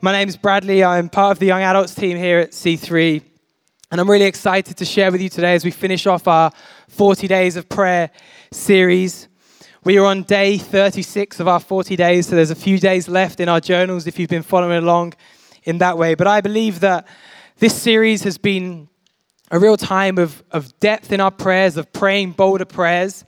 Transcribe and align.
My 0.00 0.12
name 0.12 0.28
is 0.28 0.36
Bradley. 0.36 0.84
I'm 0.84 1.08
part 1.08 1.32
of 1.32 1.38
the 1.40 1.46
young 1.46 1.60
adults 1.60 1.92
team 1.92 2.16
here 2.16 2.38
at 2.38 2.52
C3. 2.52 3.20
And 3.90 4.00
I'm 4.00 4.08
really 4.08 4.26
excited 4.26 4.76
to 4.76 4.84
share 4.84 5.10
with 5.10 5.20
you 5.20 5.28
today 5.28 5.56
as 5.56 5.64
we 5.64 5.72
finish 5.72 6.06
off 6.06 6.28
our 6.28 6.52
40 6.86 7.26
days 7.26 7.56
of 7.56 7.68
prayer 7.68 8.12
series. 8.52 9.26
We 9.82 9.98
are 9.98 10.04
on 10.04 10.22
day 10.22 10.56
36 10.56 11.40
of 11.40 11.48
our 11.48 11.58
40 11.58 11.96
days, 11.96 12.28
so 12.28 12.36
there's 12.36 12.52
a 12.52 12.54
few 12.54 12.78
days 12.78 13.08
left 13.08 13.40
in 13.40 13.48
our 13.48 13.58
journals 13.58 14.06
if 14.06 14.20
you've 14.20 14.30
been 14.30 14.44
following 14.44 14.78
along 14.78 15.14
in 15.64 15.78
that 15.78 15.98
way. 15.98 16.14
But 16.14 16.28
I 16.28 16.42
believe 16.42 16.78
that 16.78 17.08
this 17.56 17.74
series 17.74 18.22
has 18.22 18.38
been 18.38 18.88
a 19.50 19.58
real 19.58 19.76
time 19.76 20.18
of, 20.18 20.44
of 20.52 20.78
depth 20.78 21.10
in 21.10 21.20
our 21.20 21.32
prayers, 21.32 21.76
of 21.76 21.92
praying 21.92 22.32
bolder 22.32 22.66
prayers. 22.66 23.24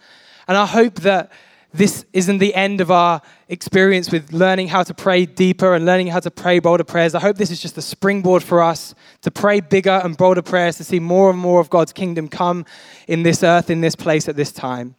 And 0.46 0.56
I 0.56 0.66
hope 0.66 1.00
that 1.00 1.32
this 1.72 2.04
isn't 2.12 2.38
the 2.38 2.54
end 2.54 2.80
of 2.80 2.90
our 2.90 3.22
experience 3.48 4.10
with 4.10 4.32
learning 4.32 4.68
how 4.68 4.82
to 4.82 4.92
pray 4.92 5.24
deeper 5.24 5.74
and 5.74 5.86
learning 5.86 6.08
how 6.08 6.18
to 6.18 6.30
pray 6.30 6.58
bolder 6.58 6.82
prayers. 6.82 7.14
I 7.14 7.20
hope 7.20 7.36
this 7.36 7.50
is 7.50 7.60
just 7.60 7.78
a 7.78 7.82
springboard 7.82 8.42
for 8.42 8.62
us 8.62 8.94
to 9.22 9.30
pray 9.30 9.60
bigger 9.60 10.00
and 10.02 10.16
bolder 10.16 10.42
prayers, 10.42 10.76
to 10.78 10.84
see 10.84 10.98
more 10.98 11.30
and 11.30 11.38
more 11.38 11.60
of 11.60 11.70
God's 11.70 11.92
kingdom 11.92 12.28
come 12.28 12.64
in 13.06 13.22
this 13.22 13.44
earth, 13.44 13.70
in 13.70 13.80
this 13.80 13.94
place 13.94 14.28
at 14.28 14.36
this 14.36 14.50
time. 14.50 14.96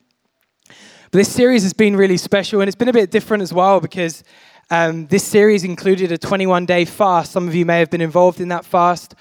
But 0.67 1.17
this 1.17 1.29
series 1.29 1.63
has 1.63 1.73
been 1.73 1.97
really 1.97 2.15
special 2.15 2.61
and 2.61 2.69
it's 2.69 2.75
been 2.75 2.87
a 2.87 2.93
bit 2.93 3.11
different 3.11 3.43
as 3.43 3.53
well 3.53 3.81
because 3.81 4.23
um, 4.69 5.07
this 5.07 5.25
series 5.25 5.65
included 5.65 6.13
a 6.13 6.17
21 6.17 6.65
day 6.65 6.85
fast. 6.85 7.33
Some 7.33 7.49
of 7.49 7.53
you 7.53 7.65
may 7.65 7.79
have 7.79 7.89
been 7.89 7.99
involved 7.99 8.39
in 8.39 8.47
that 8.47 8.63
fast. 8.63 9.13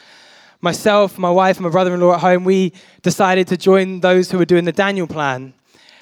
Myself, 0.61 1.19
my 1.19 1.31
wife, 1.31 1.57
and 1.57 1.65
my 1.65 1.71
brother 1.71 1.93
in 1.95 2.01
law 2.01 2.15
at 2.15 2.21
home, 2.21 2.45
we 2.45 2.73
decided 3.03 3.49
to 3.49 3.57
join 3.57 4.01
those 4.01 4.31
who 4.31 4.39
were 4.39 4.45
doing 4.45 4.67
the 4.67 4.73
Daniel 4.73 5.09
plan. 5.09 5.55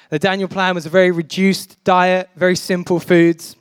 The 0.09 0.19
Daniel 0.19 0.49
plan 0.49 0.75
was 0.75 0.85
a 0.85 0.89
very 0.89 1.11
reduced 1.11 1.83
diet, 1.83 2.29
very 2.35 2.55
simple 2.55 2.99
foods, 2.99 3.55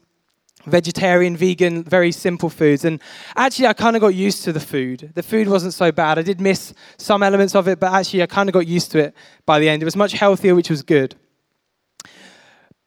vegetarian, 0.65 1.37
vegan, 1.37 1.84
very 1.84 2.11
simple 2.11 2.48
foods. 2.48 2.84
And 2.87 3.01
actually, 3.37 3.66
I 3.66 3.75
kind 3.75 3.97
of 3.97 4.01
got 4.01 4.15
used 4.15 4.45
to 4.45 4.53
the 4.53 4.61
food. 4.61 5.12
The 5.15 5.23
food 5.23 5.48
wasn't 5.48 5.75
so 5.75 5.92
bad. 5.92 6.19
I 6.19 6.23
did 6.23 6.41
miss 6.41 6.73
some 6.97 7.23
elements 7.23 7.55
of 7.55 7.69
it, 7.69 7.78
but 7.78 7.92
actually, 7.92 8.23
I 8.23 8.27
kind 8.27 8.48
of 8.48 8.55
got 8.55 8.67
used 8.67 8.92
to 8.92 8.98
it 8.98 9.14
by 9.45 9.58
the 9.58 9.69
end. 9.69 9.83
It 9.83 9.84
was 9.84 9.97
much 9.97 10.12
healthier, 10.12 10.55
which 10.55 10.70
was 10.70 10.83
good. 10.83 11.14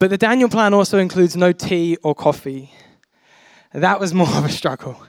But 0.00 0.10
the 0.10 0.18
Daniel 0.18 0.48
plan 0.48 0.74
also 0.74 0.98
includes 0.98 1.36
no 1.36 1.52
tea 1.52 1.96
or 2.02 2.16
coffee. 2.16 2.72
That 3.72 4.00
was 4.00 4.12
more 4.12 4.28
of 4.28 4.44
a 4.44 4.50
struggle. 4.50 5.00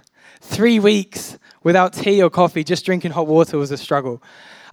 Three 0.41 0.77
weeks 0.77 1.39
without 1.63 1.93
tea 1.93 2.21
or 2.21 2.29
coffee, 2.29 2.63
just 2.63 2.85
drinking 2.85 3.11
hot 3.11 3.25
water 3.25 3.57
was 3.57 3.71
a 3.71 3.77
struggle. 3.77 4.21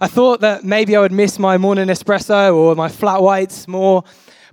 I 0.03 0.07
thought 0.07 0.41
that 0.41 0.63
maybe 0.63 0.95
I 0.95 0.99
would 0.99 1.11
miss 1.11 1.37
my 1.37 1.59
morning 1.59 1.87
espresso 1.87 2.55
or 2.55 2.75
my 2.75 2.89
flat 2.89 3.21
whites 3.21 3.67
more, 3.67 4.03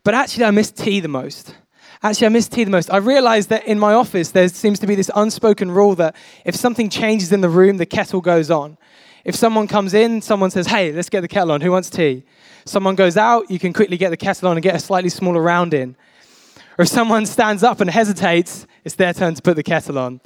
but 0.04 0.12
actually, 0.12 0.44
I 0.44 0.50
miss 0.50 0.70
tea 0.70 1.00
the 1.00 1.08
most. 1.08 1.54
Actually, 2.02 2.26
I 2.26 2.28
miss 2.28 2.48
tea 2.48 2.64
the 2.64 2.70
most. 2.70 2.92
I 2.92 2.98
realized 2.98 3.48
that 3.48 3.66
in 3.66 3.78
my 3.78 3.94
office, 3.94 4.32
there 4.32 4.46
seems 4.50 4.78
to 4.80 4.86
be 4.86 4.94
this 4.94 5.10
unspoken 5.16 5.70
rule 5.70 5.94
that 5.94 6.14
if 6.44 6.54
something 6.54 6.90
changes 6.90 7.32
in 7.32 7.40
the 7.40 7.48
room, 7.48 7.78
the 7.78 7.86
kettle 7.86 8.20
goes 8.20 8.50
on. 8.50 8.76
If 9.24 9.34
someone 9.34 9.66
comes 9.68 9.94
in, 9.94 10.20
someone 10.20 10.50
says, 10.50 10.66
Hey, 10.66 10.92
let's 10.92 11.08
get 11.08 11.22
the 11.22 11.28
kettle 11.28 11.52
on. 11.52 11.62
Who 11.62 11.72
wants 11.72 11.88
tea? 11.88 12.24
Someone 12.66 12.94
goes 12.94 13.16
out, 13.16 13.50
you 13.50 13.58
can 13.58 13.72
quickly 13.72 13.96
get 13.96 14.10
the 14.10 14.18
kettle 14.18 14.48
on 14.48 14.58
and 14.58 14.62
get 14.62 14.74
a 14.74 14.78
slightly 14.78 15.08
smaller 15.08 15.40
round 15.40 15.72
in. 15.72 15.96
Or 16.76 16.82
if 16.82 16.88
someone 16.88 17.24
stands 17.24 17.62
up 17.62 17.80
and 17.80 17.88
hesitates, 17.88 18.66
it's 18.84 18.96
their 18.96 19.14
turn 19.14 19.34
to 19.34 19.40
put 19.40 19.56
the 19.56 19.62
kettle 19.62 19.98
on. 19.98 20.20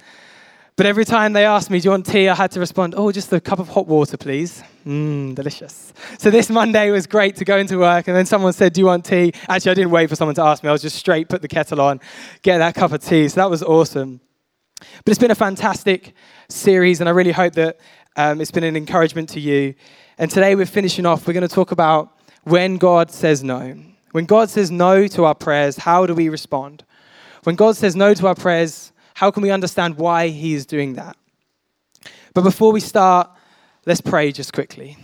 But 0.76 0.86
every 0.86 1.04
time 1.04 1.34
they 1.34 1.44
asked 1.44 1.70
me, 1.70 1.80
Do 1.80 1.86
you 1.86 1.90
want 1.90 2.06
tea? 2.06 2.28
I 2.28 2.34
had 2.34 2.50
to 2.52 2.60
respond, 2.60 2.94
Oh, 2.96 3.12
just 3.12 3.32
a 3.32 3.40
cup 3.40 3.58
of 3.58 3.68
hot 3.68 3.86
water, 3.86 4.16
please. 4.16 4.62
Mmm, 4.86 5.34
delicious. 5.34 5.92
So 6.18 6.30
this 6.30 6.48
Monday 6.48 6.90
was 6.90 7.06
great 7.06 7.36
to 7.36 7.44
go 7.44 7.58
into 7.58 7.78
work, 7.78 8.08
and 8.08 8.16
then 8.16 8.26
someone 8.26 8.52
said, 8.52 8.72
Do 8.72 8.80
you 8.80 8.86
want 8.86 9.04
tea? 9.04 9.32
Actually, 9.48 9.72
I 9.72 9.74
didn't 9.74 9.90
wait 9.90 10.08
for 10.08 10.16
someone 10.16 10.34
to 10.36 10.42
ask 10.42 10.62
me. 10.62 10.70
I 10.70 10.72
was 10.72 10.82
just 10.82 10.96
straight, 10.96 11.28
put 11.28 11.42
the 11.42 11.48
kettle 11.48 11.80
on, 11.80 12.00
get 12.42 12.58
that 12.58 12.74
cup 12.74 12.92
of 12.92 13.04
tea. 13.04 13.28
So 13.28 13.40
that 13.40 13.50
was 13.50 13.62
awesome. 13.62 14.20
But 15.04 15.10
it's 15.10 15.18
been 15.18 15.30
a 15.30 15.36
fantastic 15.36 16.14
series, 16.48 17.00
and 17.00 17.08
I 17.08 17.12
really 17.12 17.32
hope 17.32 17.52
that 17.54 17.78
um, 18.16 18.40
it's 18.40 18.50
been 18.50 18.64
an 18.64 18.76
encouragement 18.76 19.28
to 19.30 19.40
you. 19.40 19.74
And 20.18 20.30
today 20.30 20.54
we're 20.54 20.66
finishing 20.66 21.06
off. 21.06 21.26
We're 21.26 21.32
going 21.34 21.48
to 21.48 21.54
talk 21.54 21.72
about 21.72 22.18
when 22.44 22.78
God 22.78 23.10
says 23.10 23.44
no. 23.44 23.76
When 24.12 24.26
God 24.26 24.50
says 24.50 24.70
no 24.70 25.06
to 25.08 25.24
our 25.24 25.34
prayers, 25.34 25.76
how 25.76 26.06
do 26.06 26.14
we 26.14 26.28
respond? 26.28 26.84
When 27.44 27.56
God 27.56 27.76
says 27.76 27.96
no 27.96 28.14
to 28.14 28.26
our 28.26 28.34
prayers, 28.34 28.91
how 29.22 29.30
can 29.30 29.44
we 29.44 29.52
understand 29.52 29.98
why 29.98 30.26
he 30.26 30.52
is 30.52 30.66
doing 30.66 30.94
that? 30.94 31.16
But 32.34 32.42
before 32.42 32.72
we 32.72 32.80
start, 32.80 33.30
let's 33.86 34.00
pray 34.00 34.32
just 34.32 34.52
quickly. 34.52 34.98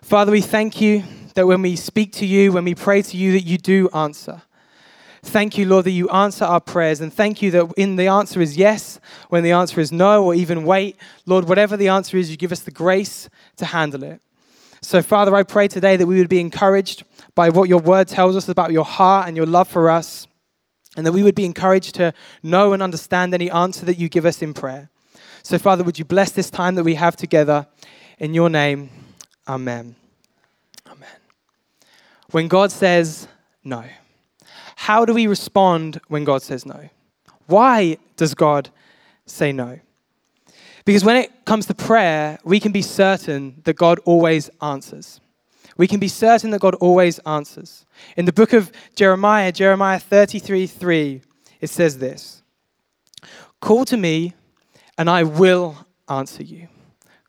Father, 0.00 0.32
we 0.32 0.40
thank 0.40 0.80
you 0.80 1.04
that 1.34 1.46
when 1.46 1.60
we 1.60 1.76
speak 1.76 2.12
to 2.12 2.24
you, 2.24 2.50
when 2.50 2.64
we 2.64 2.74
pray 2.74 3.02
to 3.02 3.16
you, 3.18 3.32
that 3.32 3.42
you 3.42 3.58
do 3.58 3.90
answer. 3.90 4.40
Thank 5.22 5.58
you, 5.58 5.66
Lord, 5.66 5.84
that 5.84 5.90
you 5.90 6.08
answer 6.08 6.46
our 6.46 6.62
prayers. 6.62 7.02
And 7.02 7.12
thank 7.12 7.42
you 7.42 7.50
that 7.50 7.74
in 7.76 7.96
the 7.96 8.06
answer 8.06 8.40
is 8.40 8.56
yes, 8.56 8.98
when 9.28 9.44
the 9.44 9.52
answer 9.52 9.82
is 9.82 9.92
no, 9.92 10.24
or 10.24 10.34
even 10.34 10.64
wait. 10.64 10.96
Lord, 11.26 11.46
whatever 11.46 11.76
the 11.76 11.88
answer 11.88 12.16
is, 12.16 12.30
you 12.30 12.38
give 12.38 12.52
us 12.52 12.60
the 12.60 12.70
grace 12.70 13.28
to 13.58 13.66
handle 13.66 14.02
it. 14.02 14.22
So, 14.80 15.02
Father, 15.02 15.36
I 15.36 15.42
pray 15.42 15.68
today 15.68 15.98
that 15.98 16.06
we 16.06 16.16
would 16.16 16.30
be 16.30 16.40
encouraged 16.40 17.04
by 17.34 17.50
what 17.50 17.68
your 17.68 17.80
word 17.80 18.08
tells 18.08 18.34
us 18.34 18.48
about 18.48 18.72
your 18.72 18.86
heart 18.86 19.28
and 19.28 19.36
your 19.36 19.44
love 19.44 19.68
for 19.68 19.90
us 19.90 20.26
and 20.96 21.06
that 21.06 21.12
we 21.12 21.22
would 21.22 21.34
be 21.34 21.44
encouraged 21.44 21.94
to 21.96 22.12
know 22.42 22.72
and 22.72 22.82
understand 22.82 23.34
any 23.34 23.50
answer 23.50 23.84
that 23.86 23.98
you 23.98 24.08
give 24.08 24.26
us 24.26 24.42
in 24.42 24.54
prayer. 24.54 24.90
So, 25.42 25.58
Father, 25.58 25.84
would 25.84 25.98
you 25.98 26.04
bless 26.04 26.30
this 26.30 26.50
time 26.50 26.74
that 26.76 26.84
we 26.84 26.94
have 26.94 27.16
together 27.16 27.66
in 28.18 28.34
your 28.34 28.48
name? 28.48 28.90
Amen. 29.46 29.96
Amen. 30.86 31.08
When 32.30 32.48
God 32.48 32.72
says 32.72 33.28
no, 33.62 33.84
how 34.76 35.04
do 35.04 35.14
we 35.14 35.26
respond 35.26 36.00
when 36.08 36.24
God 36.24 36.42
says 36.42 36.64
no? 36.64 36.88
Why 37.46 37.98
does 38.16 38.34
God 38.34 38.70
say 39.26 39.52
no? 39.52 39.80
Because 40.84 41.04
when 41.04 41.16
it 41.16 41.44
comes 41.44 41.66
to 41.66 41.74
prayer, 41.74 42.38
we 42.44 42.60
can 42.60 42.72
be 42.72 42.82
certain 42.82 43.60
that 43.64 43.74
God 43.74 44.00
always 44.04 44.50
answers 44.60 45.20
we 45.76 45.86
can 45.86 46.00
be 46.00 46.08
certain 46.08 46.50
that 46.50 46.60
God 46.60 46.74
always 46.76 47.18
answers. 47.20 47.84
In 48.16 48.24
the 48.24 48.32
book 48.32 48.52
of 48.52 48.70
Jeremiah, 48.94 49.52
Jeremiah 49.52 49.98
33 49.98 50.66
3, 50.66 51.22
it 51.60 51.70
says 51.70 51.98
this 51.98 52.42
Call 53.60 53.84
to 53.86 53.96
me, 53.96 54.34
and 54.98 55.08
I 55.10 55.22
will 55.22 55.86
answer 56.08 56.42
you. 56.42 56.68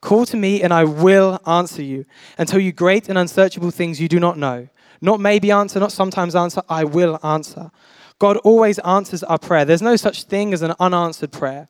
Call 0.01 0.25
to 0.27 0.37
me, 0.37 0.61
and 0.61 0.73
I 0.73 0.83
will 0.83 1.39
answer 1.47 1.81
you 1.81 2.05
and 2.37 2.47
tell 2.47 2.59
you 2.59 2.71
great 2.71 3.09
and 3.09 3.17
unsearchable 3.17 3.71
things 3.71 3.99
you 3.99 4.07
do 4.07 4.19
not 4.19 4.37
know. 4.37 4.67
Not 5.01 5.19
maybe 5.19 5.51
answer, 5.51 5.79
not 5.79 5.91
sometimes 5.91 6.35
answer, 6.35 6.61
I 6.69 6.83
will 6.83 7.19
answer. 7.23 7.71
God 8.19 8.37
always 8.37 8.79
answers 8.79 9.23
our 9.23 9.39
prayer. 9.39 9.65
There's 9.65 9.81
no 9.81 9.95
such 9.95 10.23
thing 10.23 10.53
as 10.53 10.61
an 10.61 10.73
unanswered 10.79 11.31
prayer. 11.31 11.67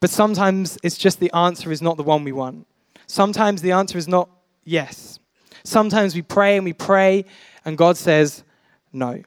But 0.00 0.10
sometimes 0.10 0.78
it's 0.82 0.98
just 0.98 1.18
the 1.20 1.32
answer 1.32 1.72
is 1.72 1.82
not 1.82 1.96
the 1.96 2.02
one 2.02 2.24
we 2.24 2.32
want. 2.32 2.66
Sometimes 3.06 3.62
the 3.62 3.72
answer 3.72 3.98
is 3.98 4.06
not 4.06 4.28
yes. 4.64 5.18
Sometimes 5.66 6.14
we 6.14 6.22
pray 6.22 6.56
and 6.56 6.64
we 6.64 6.72
pray, 6.72 7.24
and 7.64 7.76
God 7.76 7.96
says 7.96 8.44
no. 8.92 9.22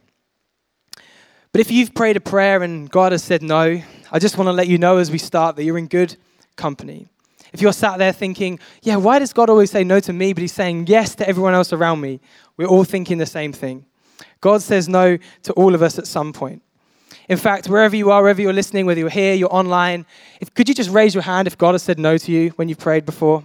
But 1.52 1.62
if 1.62 1.72
you've 1.72 1.94
prayed 1.94 2.16
a 2.16 2.22
prayer 2.22 2.64
and 2.64 2.90
God 2.90 3.12
has 3.12 3.24
said 3.24 3.42
no, 3.42 3.82
I 4.12 4.20
just 4.20 4.38
want 4.38 4.48
to 4.48 4.54
let 4.54 4.68
you 4.68 4.78
know 4.78 4.98
as 4.98 5.12
we 5.12 5.18
start 5.18 5.56
that 5.56 5.64
you're 5.64 5.78
in 5.78 5.88
good 5.88 6.16
company. 6.56 7.08
If 7.52 7.62
you're 7.62 7.74
sat 7.74 7.98
there 7.98 8.14
thinking, 8.14 8.60
yeah, 8.84 8.96
why 8.96 9.20
does 9.20 9.34
God 9.34 9.50
always 9.50 9.72
say 9.72 9.84
no 9.84 10.00
to 10.00 10.14
me, 10.14 10.34
but 10.34 10.42
He's 10.42 10.54
saying 10.54 10.88
yes 10.88 11.16
to 11.16 11.28
everyone 11.28 11.56
else 11.56 11.74
around 11.74 12.00
me? 12.00 12.22
We're 12.58 12.68
all 12.68 12.84
thinking 12.84 13.18
the 13.18 13.26
same 13.26 13.52
thing. 13.52 13.86
God 14.40 14.62
says 14.62 14.88
no 14.88 15.18
to 15.44 15.54
all 15.54 15.76
of 15.76 15.82
us 15.82 15.98
at 16.00 16.08
some 16.08 16.32
point. 16.32 16.62
In 17.28 17.38
fact, 17.38 17.68
wherever 17.68 17.96
you 17.96 18.12
are, 18.12 18.22
wherever 18.22 18.42
you're 18.42 18.54
listening, 18.54 18.86
whether 18.86 19.00
you're 19.00 19.10
here, 19.10 19.34
you're 19.34 19.54
online, 19.54 20.06
if, 20.40 20.54
could 20.54 20.70
you 20.70 20.76
just 20.76 20.90
raise 20.90 21.14
your 21.14 21.24
hand 21.24 21.48
if 21.48 21.58
God 21.58 21.74
has 21.74 21.84
said 21.84 22.00
no 22.00 22.18
to 22.18 22.32
you 22.32 22.50
when 22.52 22.70
you've 22.70 22.80
prayed 22.80 23.06
before? 23.06 23.44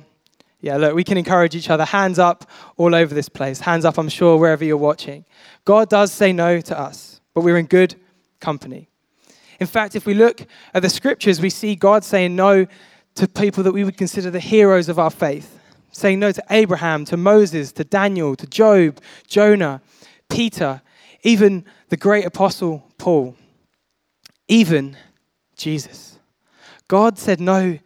Yeah, 0.64 0.78
look, 0.78 0.94
we 0.94 1.04
can 1.04 1.18
encourage 1.18 1.54
each 1.54 1.68
other. 1.68 1.84
Hands 1.84 2.18
up 2.18 2.50
all 2.78 2.94
over 2.94 3.14
this 3.14 3.28
place. 3.28 3.60
Hands 3.60 3.84
up, 3.84 3.98
I'm 3.98 4.08
sure, 4.08 4.38
wherever 4.38 4.64
you're 4.64 4.78
watching. 4.78 5.26
God 5.66 5.90
does 5.90 6.10
say 6.10 6.32
no 6.32 6.62
to 6.62 6.80
us, 6.80 7.20
but 7.34 7.42
we're 7.44 7.58
in 7.58 7.66
good 7.66 7.96
company. 8.40 8.88
In 9.60 9.66
fact, 9.66 9.94
if 9.94 10.06
we 10.06 10.14
look 10.14 10.46
at 10.72 10.80
the 10.80 10.88
scriptures, 10.88 11.38
we 11.38 11.50
see 11.50 11.76
God 11.76 12.02
saying 12.02 12.34
no 12.34 12.66
to 13.16 13.28
people 13.28 13.62
that 13.62 13.72
we 13.72 13.84
would 13.84 13.98
consider 13.98 14.30
the 14.30 14.40
heroes 14.40 14.88
of 14.88 14.98
our 14.98 15.10
faith, 15.10 15.60
saying 15.92 16.18
no 16.18 16.32
to 16.32 16.42
Abraham, 16.48 17.04
to 17.04 17.18
Moses, 17.18 17.70
to 17.72 17.84
Daniel, 17.84 18.34
to 18.34 18.46
Job, 18.46 19.02
Jonah, 19.26 19.82
Peter, 20.30 20.80
even 21.24 21.66
the 21.90 21.98
great 21.98 22.24
apostle 22.24 22.90
Paul, 22.96 23.36
even 24.48 24.96
Jesus. 25.58 26.18
God 26.88 27.18
said 27.18 27.38
no 27.38 27.78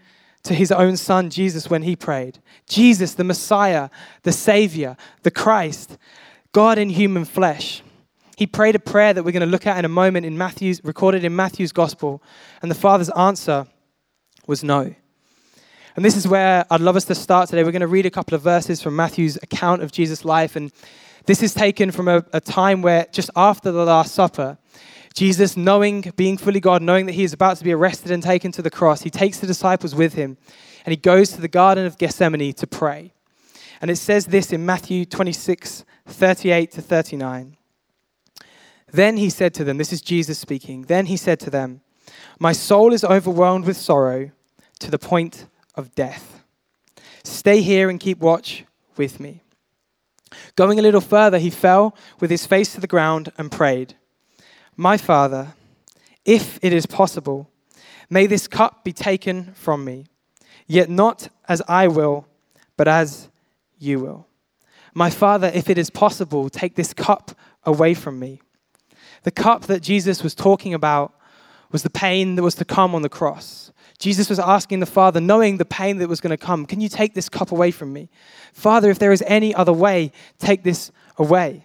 to 0.44 0.54
his 0.54 0.72
own 0.72 0.96
son, 0.96 1.30
Jesus, 1.30 1.68
when 1.68 1.82
he 1.82 1.96
prayed. 1.96 2.38
Jesus, 2.68 3.14
the 3.14 3.24
Messiah, 3.24 3.90
the 4.22 4.32
Savior, 4.32 4.96
the 5.22 5.30
Christ, 5.30 5.98
God 6.52 6.78
in 6.78 6.90
human 6.90 7.24
flesh. 7.24 7.82
He 8.36 8.46
prayed 8.46 8.76
a 8.76 8.78
prayer 8.78 9.12
that 9.12 9.24
we're 9.24 9.32
going 9.32 9.40
to 9.40 9.46
look 9.46 9.66
at 9.66 9.78
in 9.78 9.84
a 9.84 9.88
moment 9.88 10.24
in 10.24 10.38
Matthew's, 10.38 10.82
recorded 10.84 11.24
in 11.24 11.34
Matthew's 11.34 11.72
gospel. 11.72 12.22
And 12.62 12.70
the 12.70 12.76
Father's 12.76 13.10
answer 13.10 13.66
was 14.46 14.62
no. 14.62 14.94
And 15.96 16.04
this 16.04 16.16
is 16.16 16.28
where 16.28 16.64
I'd 16.70 16.80
love 16.80 16.94
us 16.94 17.04
to 17.06 17.14
start 17.16 17.48
today. 17.48 17.64
We're 17.64 17.72
going 17.72 17.80
to 17.80 17.88
read 17.88 18.06
a 18.06 18.10
couple 18.10 18.36
of 18.36 18.42
verses 18.42 18.80
from 18.80 18.94
Matthew's 18.94 19.36
account 19.42 19.82
of 19.82 19.90
Jesus' 19.90 20.24
life. 20.24 20.54
And 20.54 20.70
this 21.26 21.42
is 21.42 21.52
taken 21.52 21.90
from 21.90 22.06
a, 22.06 22.24
a 22.32 22.40
time 22.40 22.80
where, 22.80 23.06
just 23.10 23.30
after 23.34 23.72
the 23.72 23.84
Last 23.84 24.14
Supper, 24.14 24.56
Jesus, 25.14 25.56
knowing, 25.56 26.12
being 26.16 26.36
fully 26.36 26.60
God, 26.60 26.82
knowing 26.82 27.06
that 27.06 27.12
he 27.12 27.24
is 27.24 27.32
about 27.32 27.56
to 27.58 27.64
be 27.64 27.72
arrested 27.72 28.10
and 28.10 28.22
taken 28.22 28.52
to 28.52 28.62
the 28.62 28.70
cross, 28.70 29.02
he 29.02 29.10
takes 29.10 29.38
the 29.38 29.46
disciples 29.46 29.94
with 29.94 30.14
him 30.14 30.36
and 30.84 30.92
he 30.92 30.96
goes 30.96 31.30
to 31.30 31.40
the 31.40 31.48
Garden 31.48 31.86
of 31.86 31.98
Gethsemane 31.98 32.52
to 32.54 32.66
pray. 32.66 33.12
And 33.80 33.90
it 33.90 33.96
says 33.96 34.26
this 34.26 34.52
in 34.52 34.64
Matthew 34.64 35.04
26, 35.04 35.84
38 36.06 36.70
to 36.72 36.82
39. 36.82 37.56
Then 38.90 39.16
he 39.18 39.30
said 39.30 39.54
to 39.54 39.64
them, 39.64 39.76
This 39.76 39.92
is 39.92 40.00
Jesus 40.00 40.38
speaking. 40.38 40.82
Then 40.82 41.06
he 41.06 41.16
said 41.16 41.40
to 41.40 41.50
them, 41.50 41.82
My 42.38 42.52
soul 42.52 42.92
is 42.92 43.04
overwhelmed 43.04 43.66
with 43.66 43.76
sorrow 43.76 44.30
to 44.80 44.90
the 44.90 44.98
point 44.98 45.46
of 45.74 45.94
death. 45.94 46.42
Stay 47.22 47.60
here 47.60 47.90
and 47.90 48.00
keep 48.00 48.18
watch 48.18 48.64
with 48.96 49.20
me. 49.20 49.42
Going 50.56 50.78
a 50.78 50.82
little 50.82 51.00
further, 51.00 51.38
he 51.38 51.50
fell 51.50 51.94
with 52.20 52.30
his 52.30 52.46
face 52.46 52.74
to 52.74 52.80
the 52.80 52.86
ground 52.86 53.32
and 53.38 53.52
prayed, 53.52 53.96
My 54.80 54.96
Father, 54.96 55.54
if 56.24 56.60
it 56.62 56.72
is 56.72 56.86
possible, 56.86 57.50
may 58.08 58.28
this 58.28 58.46
cup 58.46 58.84
be 58.84 58.92
taken 58.92 59.52
from 59.54 59.84
me, 59.84 60.06
yet 60.68 60.88
not 60.88 61.30
as 61.48 61.60
I 61.66 61.88
will, 61.88 62.28
but 62.76 62.86
as 62.86 63.28
you 63.80 63.98
will. 63.98 64.28
My 64.94 65.10
Father, 65.10 65.50
if 65.52 65.68
it 65.68 65.78
is 65.78 65.90
possible, 65.90 66.48
take 66.48 66.76
this 66.76 66.94
cup 66.94 67.32
away 67.64 67.92
from 67.92 68.20
me. 68.20 68.40
The 69.24 69.32
cup 69.32 69.62
that 69.64 69.82
Jesus 69.82 70.22
was 70.22 70.32
talking 70.32 70.74
about 70.74 71.12
was 71.72 71.82
the 71.82 71.90
pain 71.90 72.36
that 72.36 72.44
was 72.44 72.54
to 72.54 72.64
come 72.64 72.94
on 72.94 73.02
the 73.02 73.08
cross. 73.08 73.72
Jesus 73.98 74.30
was 74.30 74.38
asking 74.38 74.78
the 74.78 74.86
Father, 74.86 75.20
knowing 75.20 75.56
the 75.56 75.64
pain 75.64 75.98
that 75.98 76.08
was 76.08 76.20
going 76.20 76.30
to 76.30 76.36
come, 76.36 76.66
Can 76.66 76.80
you 76.80 76.88
take 76.88 77.14
this 77.14 77.28
cup 77.28 77.50
away 77.50 77.72
from 77.72 77.92
me? 77.92 78.10
Father, 78.52 78.90
if 78.90 79.00
there 79.00 79.10
is 79.10 79.24
any 79.26 79.52
other 79.52 79.72
way, 79.72 80.12
take 80.38 80.62
this 80.62 80.92
away. 81.16 81.64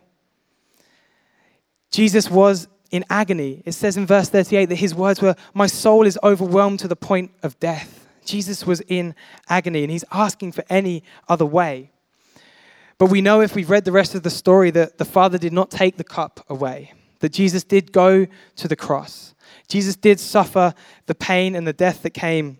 Jesus 1.92 2.32
was 2.32 2.68
in 2.94 3.04
agony. 3.10 3.64
It 3.66 3.72
says 3.72 3.98
in 3.98 4.06
verse 4.06 4.30
38 4.30 4.68
that 4.68 4.76
his 4.76 4.94
words 4.94 5.20
were, 5.20 5.36
My 5.54 5.66
soul 5.66 6.06
is 6.06 6.18
overwhelmed 6.22 6.80
to 6.82 6.88
the 6.88 6.96
point 6.96 7.32
of 7.42 7.60
death. 7.60 8.08
Jesus 8.24 8.68
was 8.68 8.82
in 8.82 9.16
agony 9.50 9.82
and 9.82 9.92
he's 9.92 10.06
asking 10.12 10.52
for 10.52 10.64
any 10.70 11.04
other 11.28 11.46
way. 11.46 11.90
But 13.00 13.10
we 13.10 13.20
know 13.20 13.42
if 13.42 13.56
we've 13.56 13.70
read 13.70 13.84
the 13.84 13.92
rest 13.92 14.14
of 14.14 14.22
the 14.22 14.30
story 14.30 14.70
that 14.72 15.00
the 15.00 15.06
Father 15.06 15.40
did 15.40 15.52
not 15.52 15.72
take 15.72 15.98
the 15.98 16.04
cup 16.04 16.46
away, 16.48 16.94
that 17.20 17.34
Jesus 17.34 17.64
did 17.64 17.92
go 17.92 18.28
to 18.58 18.68
the 18.68 18.76
cross. 18.76 19.34
Jesus 19.68 19.96
did 19.96 20.20
suffer 20.20 20.76
the 21.08 21.16
pain 21.16 21.56
and 21.56 21.66
the 21.66 21.74
death 21.74 22.04
that 22.04 22.12
came 22.12 22.60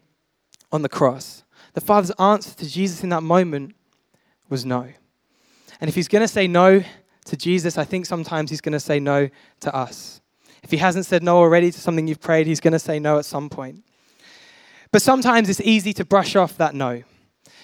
on 0.72 0.82
the 0.82 0.90
cross. 0.90 1.44
The 1.76 1.82
Father's 1.82 2.12
answer 2.12 2.56
to 2.56 2.68
Jesus 2.68 3.04
in 3.04 3.10
that 3.10 3.22
moment 3.22 3.76
was 4.50 4.66
no. 4.66 4.90
And 5.80 5.90
if 5.90 5.94
he's 5.94 6.08
going 6.08 6.24
to 6.24 6.28
say 6.28 6.48
no 6.48 6.84
to 7.26 7.38
Jesus, 7.38 7.78
I 7.78 7.84
think 7.84 8.08
sometimes 8.08 8.50
he's 8.50 8.62
going 8.62 8.74
to 8.74 8.80
say 8.80 9.00
no 9.00 9.30
to 9.60 9.76
us. 9.76 10.22
If 10.64 10.72
he 10.72 10.78
hasn't 10.78 11.06
said 11.06 11.22
no 11.22 11.38
already 11.38 11.72
to 11.72 11.80
something 11.80 12.08
you've 12.08 12.22
prayed, 12.22 12.48
he's 12.48 12.60
going 12.60 12.74
to 12.74 12.80
say 12.80 12.98
no 13.00 13.20
at 13.20 13.26
some 13.26 13.50
point. 13.50 13.84
But 14.92 15.02
sometimes 15.02 15.50
it's 15.50 15.62
easy 15.62 15.94
to 15.94 16.06
brush 16.06 16.36
off 16.36 16.58
that 16.58 16.74
no. 16.74 17.04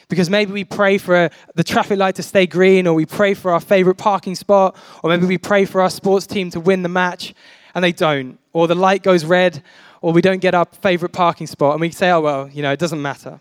Because 0.09 0.29
maybe 0.29 0.51
we 0.51 0.63
pray 0.63 0.97
for 0.97 1.25
a, 1.25 1.31
the 1.55 1.63
traffic 1.63 1.99
light 1.99 2.15
to 2.15 2.23
stay 2.23 2.47
green, 2.47 2.87
or 2.87 2.93
we 2.95 3.05
pray 3.05 3.35
for 3.35 3.51
our 3.51 3.59
favorite 3.59 3.95
parking 3.95 4.35
spot, 4.35 4.75
or 5.03 5.09
maybe 5.09 5.27
we 5.27 5.37
pray 5.37 5.65
for 5.65 5.81
our 5.81 5.89
sports 5.89 6.25
team 6.25 6.49
to 6.51 6.59
win 6.59 6.81
the 6.81 6.89
match, 6.89 7.33
and 7.75 7.83
they 7.83 7.91
don't. 7.91 8.39
Or 8.51 8.67
the 8.67 8.75
light 8.75 9.03
goes 9.03 9.23
red, 9.23 9.63
or 10.01 10.11
we 10.11 10.21
don't 10.21 10.39
get 10.39 10.55
our 10.55 10.65
favorite 10.81 11.13
parking 11.13 11.45
spot, 11.45 11.73
and 11.73 11.81
we 11.81 11.91
say, 11.91 12.09
oh, 12.09 12.21
well, 12.21 12.49
you 12.49 12.63
know, 12.63 12.71
it 12.71 12.79
doesn't 12.79 13.01
matter. 13.01 13.39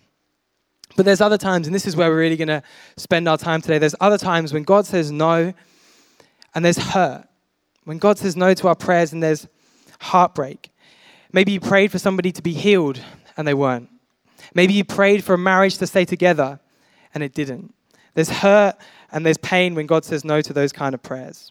But 0.96 1.06
there's 1.06 1.20
other 1.20 1.38
times, 1.38 1.66
and 1.66 1.74
this 1.74 1.86
is 1.86 1.96
where 1.96 2.10
we're 2.10 2.18
really 2.18 2.36
going 2.36 2.48
to 2.48 2.62
spend 2.96 3.28
our 3.28 3.38
time 3.38 3.62
today. 3.62 3.78
There's 3.78 3.94
other 4.00 4.18
times 4.18 4.52
when 4.52 4.64
God 4.64 4.84
says 4.84 5.10
no, 5.10 5.54
and 6.54 6.64
there's 6.64 6.78
hurt. 6.78 7.27
When 7.88 7.96
God 7.96 8.18
says 8.18 8.36
no 8.36 8.52
to 8.52 8.68
our 8.68 8.74
prayers, 8.74 9.14
and 9.14 9.22
there's 9.22 9.48
heartbreak. 10.00 10.70
Maybe 11.32 11.52
you 11.52 11.58
prayed 11.58 11.90
for 11.90 11.98
somebody 11.98 12.30
to 12.32 12.42
be 12.42 12.52
healed, 12.52 13.00
and 13.34 13.48
they 13.48 13.54
weren't. 13.54 13.88
Maybe 14.52 14.74
you 14.74 14.84
prayed 14.84 15.24
for 15.24 15.32
a 15.32 15.38
marriage 15.38 15.78
to 15.78 15.86
stay 15.86 16.04
together 16.04 16.60
and 17.14 17.22
it 17.22 17.32
didn't. 17.32 17.72
There's 18.12 18.28
hurt 18.28 18.76
and 19.10 19.24
there's 19.24 19.38
pain 19.38 19.74
when 19.74 19.86
God 19.86 20.04
says 20.04 20.22
no 20.22 20.42
to 20.42 20.52
those 20.52 20.70
kind 20.70 20.94
of 20.94 21.02
prayers. 21.02 21.50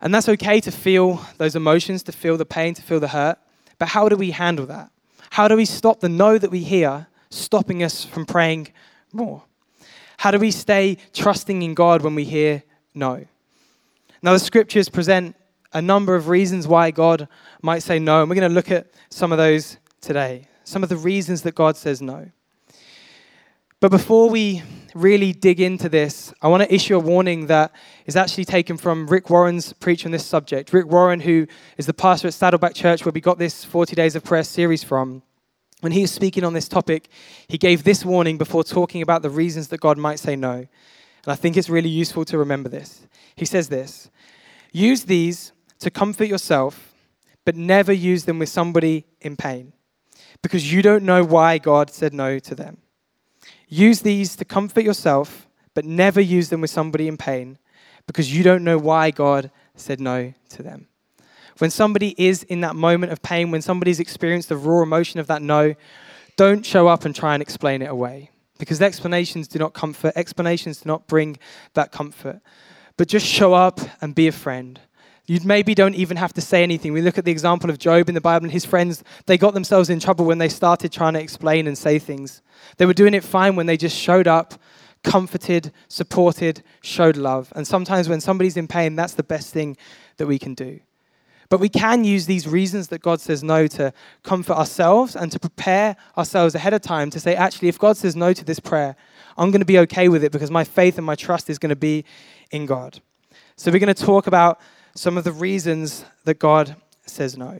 And 0.00 0.14
that's 0.14 0.28
okay 0.28 0.60
to 0.60 0.70
feel 0.70 1.20
those 1.38 1.56
emotions, 1.56 2.04
to 2.04 2.12
feel 2.12 2.36
the 2.36 2.46
pain, 2.46 2.74
to 2.74 2.82
feel 2.82 3.00
the 3.00 3.08
hurt. 3.08 3.38
But 3.78 3.88
how 3.88 4.08
do 4.08 4.14
we 4.14 4.30
handle 4.30 4.66
that? 4.66 4.90
How 5.30 5.48
do 5.48 5.56
we 5.56 5.64
stop 5.64 5.98
the 5.98 6.08
no 6.08 6.38
that 6.38 6.52
we 6.52 6.60
hear 6.60 7.08
stopping 7.28 7.82
us 7.82 8.04
from 8.04 8.24
praying 8.24 8.68
more? 9.12 9.42
How 10.18 10.30
do 10.30 10.38
we 10.38 10.52
stay 10.52 10.96
trusting 11.12 11.60
in 11.62 11.74
God 11.74 12.02
when 12.02 12.14
we 12.14 12.24
hear 12.24 12.62
no? 12.94 13.26
Now, 14.22 14.32
the 14.32 14.38
scriptures 14.38 14.88
present 14.88 15.36
a 15.72 15.80
number 15.80 16.14
of 16.14 16.28
reasons 16.28 16.66
why 16.66 16.90
God 16.90 17.28
might 17.62 17.82
say 17.82 17.98
no, 17.98 18.20
and 18.20 18.28
we're 18.28 18.36
going 18.36 18.48
to 18.48 18.54
look 18.54 18.70
at 18.70 18.88
some 19.08 19.32
of 19.32 19.38
those 19.38 19.78
today 20.00 20.48
some 20.70 20.84
of 20.84 20.88
the 20.88 20.96
reasons 20.96 21.42
that 21.42 21.54
God 21.54 21.76
says 21.76 22.00
no. 22.00 22.30
But 23.80 23.90
before 23.90 24.30
we 24.30 24.62
really 24.94 25.32
dig 25.32 25.60
into 25.60 25.88
this, 25.88 26.32
I 26.42 26.48
want 26.48 26.62
to 26.62 26.72
issue 26.72 26.94
a 26.94 27.00
warning 27.00 27.46
that 27.46 27.72
is 28.06 28.14
actually 28.14 28.44
taken 28.44 28.76
from 28.76 29.06
Rick 29.08 29.30
Warren's 29.30 29.72
preach 29.72 30.06
on 30.06 30.12
this 30.12 30.24
subject. 30.24 30.72
Rick 30.72 30.86
Warren, 30.86 31.20
who 31.20 31.46
is 31.76 31.86
the 31.86 31.94
pastor 31.94 32.28
at 32.28 32.34
Saddleback 32.34 32.74
Church, 32.74 33.04
where 33.04 33.12
we 33.12 33.20
got 33.20 33.38
this 33.38 33.64
40 33.64 33.96
Days 33.96 34.14
of 34.14 34.22
Prayer 34.22 34.44
series 34.44 34.84
from, 34.84 35.22
when 35.80 35.92
he 35.92 36.02
was 36.02 36.12
speaking 36.12 36.44
on 36.44 36.52
this 36.52 36.68
topic, 36.68 37.08
he 37.48 37.58
gave 37.58 37.82
this 37.82 38.04
warning 38.04 38.38
before 38.38 38.62
talking 38.62 39.02
about 39.02 39.22
the 39.22 39.30
reasons 39.30 39.68
that 39.68 39.80
God 39.80 39.98
might 39.98 40.18
say 40.20 40.36
no. 40.36 40.66
And 41.24 41.32
I 41.32 41.36
think 41.36 41.56
it's 41.56 41.68
really 41.68 41.88
useful 41.88 42.24
to 42.26 42.38
remember 42.38 42.68
this. 42.68 43.06
He 43.36 43.44
says 43.44 43.68
this 43.68 44.10
Use 44.72 45.04
these 45.04 45.52
to 45.80 45.90
comfort 45.90 46.24
yourself, 46.24 46.94
but 47.44 47.56
never 47.56 47.92
use 47.92 48.24
them 48.24 48.38
with 48.38 48.48
somebody 48.48 49.06
in 49.20 49.36
pain 49.36 49.72
because 50.42 50.72
you 50.72 50.82
don't 50.82 51.04
know 51.04 51.24
why 51.24 51.58
God 51.58 51.90
said 51.90 52.14
no 52.14 52.38
to 52.38 52.54
them. 52.54 52.78
Use 53.68 54.00
these 54.00 54.36
to 54.36 54.44
comfort 54.44 54.82
yourself, 54.82 55.48
but 55.74 55.84
never 55.84 56.20
use 56.20 56.48
them 56.48 56.60
with 56.60 56.70
somebody 56.70 57.08
in 57.08 57.16
pain 57.16 57.58
because 58.06 58.34
you 58.34 58.42
don't 58.42 58.64
know 58.64 58.78
why 58.78 59.10
God 59.10 59.50
said 59.76 60.00
no 60.00 60.32
to 60.50 60.62
them. 60.62 60.88
When 61.58 61.70
somebody 61.70 62.14
is 62.16 62.42
in 62.44 62.62
that 62.62 62.74
moment 62.74 63.12
of 63.12 63.22
pain, 63.22 63.50
when 63.50 63.62
somebody's 63.62 64.00
experienced 64.00 64.48
the 64.48 64.56
raw 64.56 64.82
emotion 64.82 65.20
of 65.20 65.26
that 65.26 65.42
no, 65.42 65.74
don't 66.36 66.64
show 66.64 66.88
up 66.88 67.04
and 67.04 67.14
try 67.14 67.34
and 67.34 67.42
explain 67.42 67.82
it 67.82 67.90
away 67.90 68.30
because 68.60 68.80
explanations 68.80 69.48
do 69.48 69.58
not 69.58 69.74
comfort, 69.74 70.12
explanations 70.14 70.82
do 70.82 70.88
not 70.88 71.08
bring 71.08 71.38
that 71.74 71.90
comfort. 71.90 72.40
But 72.96 73.08
just 73.08 73.26
show 73.26 73.54
up 73.54 73.80
and 74.00 74.14
be 74.14 74.28
a 74.28 74.32
friend. 74.32 74.78
You 75.26 75.40
maybe 75.44 75.74
don't 75.74 75.94
even 75.94 76.16
have 76.16 76.32
to 76.34 76.40
say 76.40 76.62
anything. 76.62 76.92
We 76.92 77.02
look 77.02 77.18
at 77.18 77.24
the 77.24 77.30
example 77.30 77.70
of 77.70 77.78
Job 77.78 78.08
in 78.08 78.14
the 78.14 78.20
Bible 78.20 78.44
and 78.44 78.52
his 78.52 78.64
friends, 78.64 79.02
they 79.26 79.38
got 79.38 79.54
themselves 79.54 79.88
in 79.88 80.00
trouble 80.00 80.24
when 80.24 80.38
they 80.38 80.48
started 80.48 80.92
trying 80.92 81.14
to 81.14 81.20
explain 81.20 81.66
and 81.66 81.78
say 81.78 81.98
things. 81.98 82.42
They 82.76 82.86
were 82.86 82.94
doing 82.94 83.14
it 83.14 83.24
fine 83.24 83.56
when 83.56 83.66
they 83.66 83.76
just 83.76 83.96
showed 83.96 84.26
up, 84.26 84.54
comforted, 85.02 85.72
supported, 85.88 86.62
showed 86.82 87.16
love. 87.16 87.52
And 87.56 87.66
sometimes 87.66 88.08
when 88.08 88.20
somebody's 88.20 88.56
in 88.56 88.68
pain, 88.68 88.96
that's 88.96 89.14
the 89.14 89.22
best 89.22 89.52
thing 89.52 89.76
that 90.18 90.26
we 90.26 90.38
can 90.38 90.54
do. 90.54 90.80
But 91.50 91.58
we 91.58 91.68
can 91.68 92.04
use 92.04 92.26
these 92.26 92.46
reasons 92.46 92.88
that 92.88 93.02
God 93.02 93.20
says 93.20 93.42
no 93.42 93.66
to 93.66 93.92
comfort 94.22 94.56
ourselves 94.56 95.16
and 95.16 95.30
to 95.32 95.40
prepare 95.40 95.96
ourselves 96.16 96.54
ahead 96.54 96.72
of 96.72 96.80
time 96.80 97.10
to 97.10 97.18
say, 97.18 97.34
actually, 97.34 97.68
if 97.68 97.78
God 97.78 97.96
says 97.96 98.14
no 98.14 98.32
to 98.32 98.44
this 98.44 98.60
prayer, 98.60 98.94
I'm 99.36 99.50
going 99.50 99.60
to 99.60 99.66
be 99.66 99.80
okay 99.80 100.08
with 100.08 100.22
it 100.22 100.30
because 100.30 100.50
my 100.50 100.62
faith 100.62 100.96
and 100.96 101.04
my 101.04 101.16
trust 101.16 101.50
is 101.50 101.58
going 101.58 101.70
to 101.70 101.76
be 101.76 102.04
in 102.52 102.66
God. 102.66 103.00
So 103.56 103.72
we're 103.72 103.80
going 103.80 103.92
to 103.92 104.04
talk 104.04 104.28
about 104.28 104.60
some 104.94 105.18
of 105.18 105.24
the 105.24 105.32
reasons 105.32 106.04
that 106.24 106.38
God 106.38 106.76
says 107.04 107.36
no. 107.36 107.58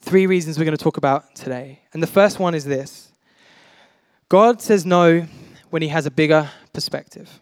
Three 0.00 0.26
reasons 0.26 0.58
we're 0.58 0.64
going 0.64 0.76
to 0.76 0.82
talk 0.82 0.96
about 0.96 1.34
today. 1.34 1.80
And 1.92 2.02
the 2.02 2.06
first 2.06 2.38
one 2.38 2.54
is 2.54 2.64
this 2.64 3.12
God 4.30 4.62
says 4.62 4.86
no 4.86 5.26
when 5.68 5.82
he 5.82 5.88
has 5.88 6.06
a 6.06 6.10
bigger 6.10 6.50
perspective. 6.72 7.40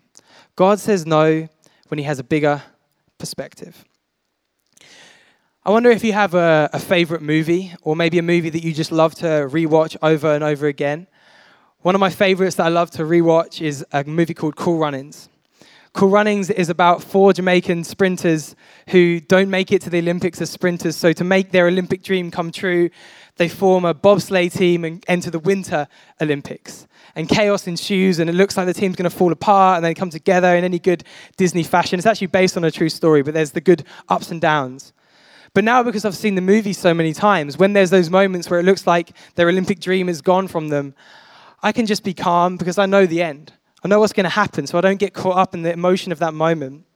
God 0.57 0.81
says 0.81 1.07
no 1.07 1.49
when 1.89 1.99
he 1.99 2.05
has 2.05 2.19
a 2.19 2.25
bigger 2.25 2.63
perspective. 3.19 3.85
I 5.65 5.71
wonder 5.71 5.91
if 5.91 6.03
you 6.03 6.13
have 6.13 6.35
a, 6.35 6.69
a, 6.73 6.81
favorite 6.81 7.23
movie, 7.23 7.73
or 7.83 7.95
maybe 7.95 8.19
a 8.19 8.23
movie 8.23 8.51
that 8.51 8.65
you 8.65 8.73
just 8.73 8.91
love 8.91 9.15
to 9.17 9.27
rewatch 9.49 9.97
over 10.03 10.35
and 10.35 10.43
over 10.43 10.67
again. 10.67 11.07
One 11.83 11.95
of 11.95 12.01
my 12.01 12.11
favorites 12.11 12.57
that 12.57 12.67
I 12.67 12.69
love 12.69 12.91
to 12.93 13.05
rewatch 13.05 13.61
is 13.61 13.87
a 13.93 14.03
movie 14.03 14.35
called 14.35 14.57
Cool 14.57 14.79
Runnings. 14.79 15.29
Cool 15.93 16.09
Runnings 16.09 16.51
is 16.51 16.69
about 16.69 17.01
four 17.01 17.33
Jamaican 17.33 17.85
sprinters 17.85 18.57
who 18.89 19.21
don't 19.21 19.51
make 19.51 19.71
it 19.71 19.81
to 19.83 19.91
the 19.91 20.01
Olympics 20.01 20.41
as 20.41 20.51
sprinters. 20.51 20.97
So, 20.97 21.13
to 21.13 21.23
make 21.23 21.53
their 21.53 21.69
Olympic 21.69 22.03
dream 22.03 22.33
come 22.33 22.51
true, 22.51 22.91
they 23.37 23.49
form 23.49 23.85
a 23.85 23.95
bobsleigh 23.95 24.53
team 24.53 24.85
and 24.85 25.05
enter 25.07 25.31
the 25.31 25.39
Winter 25.39 25.87
Olympics. 26.21 26.89
And 27.15 27.29
chaos 27.29 27.69
ensues, 27.69 28.19
and 28.19 28.29
it 28.29 28.33
looks 28.33 28.57
like 28.57 28.67
the 28.67 28.75
team's 28.75 28.97
going 28.97 29.09
to 29.09 29.17
fall 29.17 29.31
apart, 29.31 29.77
and 29.77 29.85
they 29.85 29.95
come 29.95 30.11
together 30.11 30.57
in 30.57 30.65
any 30.65 30.81
good 30.81 31.05
Disney 31.37 31.63
fashion. 31.63 32.01
It's 32.01 32.07
actually 32.07 32.27
based 32.27 32.57
on 32.57 32.65
a 32.65 32.71
true 32.73 32.89
story, 32.89 33.23
but 33.23 33.33
there's 33.33 33.53
the 33.53 33.61
good 33.61 33.85
ups 34.09 34.33
and 34.33 34.41
downs. 34.41 34.93
But 35.55 35.65
now, 35.65 35.83
because 35.83 36.05
I've 36.05 36.17
seen 36.17 36.35
the 36.35 36.41
movie 36.41 36.73
so 36.73 36.95
many 36.95 37.13
times, 37.13 37.59
when 37.59 37.75
there's 37.75 37.91
those 37.91 38.09
moments 38.09 38.49
where 38.49 38.59
it 38.59 38.65
looks 38.65 38.87
like 38.87 39.11
their 39.35 39.49
Olympic 39.49 39.81
dream 39.81 40.09
is 40.09 40.23
gone 40.23 40.49
from 40.49 40.69
them, 40.69 40.95
I 41.63 41.73
can 41.73 41.85
just 41.87 42.03
be 42.03 42.15
calm 42.15 42.57
because 42.57 42.79
I 42.79 42.87
know 42.87 43.05
the 43.05 43.23
end. 43.23 43.53
I 43.85 43.89
know 43.89 44.01
what's 44.01 44.13
going 44.13 44.25
to 44.25 44.31
happen, 44.31 44.67
so 44.67 44.79
I 44.79 44.81
don't 44.81 44.99
get 44.99 45.13
caught 45.13 45.37
up 45.37 45.55
in 45.55 45.63
the 45.63 45.73
emotion 45.73 46.11
of 46.11 46.21
that 46.21 46.33
moment. 46.33 46.87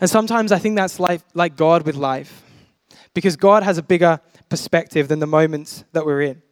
And 0.00 0.10
sometimes 0.10 0.52
I 0.52 0.58
think 0.58 0.76
that's 0.76 1.00
like, 1.00 1.22
like 1.32 1.56
God 1.56 1.86
with 1.86 1.96
life, 1.96 2.42
because 3.14 3.36
God 3.36 3.62
has 3.62 3.78
a 3.78 3.82
bigger 3.82 4.20
perspective 4.48 5.08
than 5.08 5.20
the 5.20 5.26
moments 5.26 5.84
that 5.92 6.04
we're 6.04 6.22
in. 6.22 6.42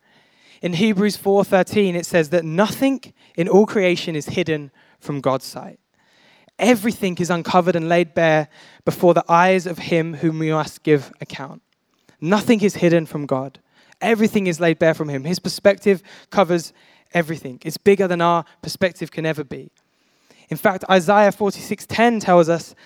In 0.63 0.75
Hebrews 0.75 1.17
4:13 1.19 1.95
it 1.95 2.07
says 2.07 2.31
that 2.31 2.45
nothing 2.45 3.01
in 3.37 3.49
all 3.49 3.67
creation 3.67 4.15
is 4.15 4.27
hidden 4.27 4.71
from 5.01 5.21
God's 5.21 5.45
sight. 5.45 5.81
Everything 6.63 7.19
is 7.19 7.29
uncovered 7.29 7.75
and 7.75 7.89
laid 7.89 8.15
bare 8.15 8.49
before 8.85 9.15
the 9.15 9.25
eyes 9.29 9.67
of 9.67 9.79
him 9.79 10.15
whom 10.15 10.39
we 10.39 10.53
must 10.53 10.85
give 10.85 11.13
account. 11.21 11.61
Nothing 12.21 12.61
is 12.61 12.77
hidden 12.77 13.05
from 13.05 13.27
God. 13.27 13.59
Everything 14.01 14.47
is 14.47 14.61
laid 14.61 14.79
bare 14.79 14.95
from 14.95 15.09
him. 15.09 15.25
His 15.25 15.41
perspective 15.41 16.05
covers 16.31 16.73
everything. 17.13 17.59
It's 17.65 17.77
bigger 17.77 18.07
than 18.07 18.21
our 18.21 18.45
perspective 18.63 19.11
can 19.11 19.27
ever 19.27 19.43
be. 19.43 19.73
In 20.51 20.57
fact, 20.57 20.85
Isaiah 20.89 21.33
46:10 21.33 22.21
tells 22.21 22.49
us 22.49 22.77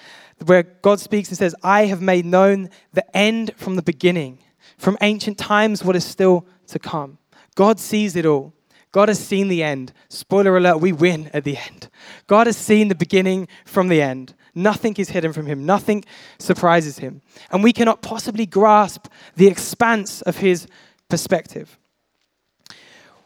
where 0.46 0.62
God 0.62 0.98
speaks 0.98 1.28
and 1.28 1.36
says, 1.36 1.54
"I 1.62 1.84
have 1.84 2.00
made 2.00 2.24
known 2.24 2.70
the 2.94 3.04
end 3.14 3.52
from 3.56 3.76
the 3.76 3.82
beginning, 3.82 4.38
from 4.78 4.96
ancient 5.02 5.36
times 5.36 5.84
what 5.84 5.96
is 5.96 6.04
still 6.04 6.46
to 6.68 6.78
come." 6.78 7.18
God 7.54 7.78
sees 7.78 8.16
it 8.16 8.24
all. 8.24 8.54
God 8.96 9.10
has 9.10 9.18
seen 9.18 9.48
the 9.48 9.62
end. 9.62 9.92
Spoiler 10.08 10.56
alert, 10.56 10.80
we 10.80 10.90
win 10.90 11.28
at 11.34 11.44
the 11.44 11.58
end. 11.58 11.90
God 12.26 12.46
has 12.46 12.56
seen 12.56 12.88
the 12.88 12.94
beginning 12.94 13.46
from 13.66 13.88
the 13.88 14.00
end. 14.00 14.32
Nothing 14.54 14.94
is 14.96 15.10
hidden 15.10 15.34
from 15.34 15.44
him, 15.44 15.66
nothing 15.66 16.02
surprises 16.38 16.98
him. 16.98 17.20
And 17.50 17.62
we 17.62 17.74
cannot 17.74 18.00
possibly 18.00 18.46
grasp 18.46 19.08
the 19.34 19.48
expanse 19.48 20.22
of 20.22 20.38
his 20.38 20.66
perspective. 21.10 21.76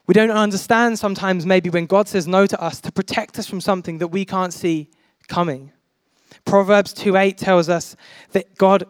We 0.08 0.12
don't 0.12 0.32
understand 0.32 0.98
sometimes, 0.98 1.46
maybe, 1.46 1.70
when 1.70 1.86
God 1.86 2.08
says 2.08 2.26
no 2.26 2.46
to 2.46 2.60
us 2.60 2.80
to 2.80 2.90
protect 2.90 3.38
us 3.38 3.46
from 3.46 3.60
something 3.60 3.98
that 3.98 4.08
we 4.08 4.24
can't 4.24 4.52
see 4.52 4.90
coming. 5.28 5.70
Proverbs 6.44 6.92
2:8 6.92 7.36
tells 7.36 7.68
us 7.68 7.94
that 8.32 8.58
God 8.58 8.86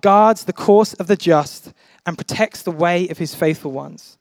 guards 0.00 0.44
the 0.44 0.54
course 0.54 0.94
of 0.94 1.08
the 1.08 1.16
just 1.16 1.74
and 2.06 2.16
protects 2.16 2.62
the 2.62 2.70
way 2.70 3.06
of 3.08 3.18
his 3.18 3.34
faithful 3.34 3.70
ones. 3.70 4.16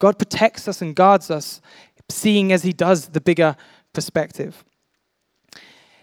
God 0.00 0.18
protects 0.18 0.66
us 0.66 0.82
and 0.82 0.96
guards 0.96 1.30
us, 1.30 1.60
seeing 2.08 2.52
as 2.52 2.64
he 2.64 2.72
does 2.72 3.10
the 3.10 3.20
bigger 3.20 3.54
perspective. 3.92 4.64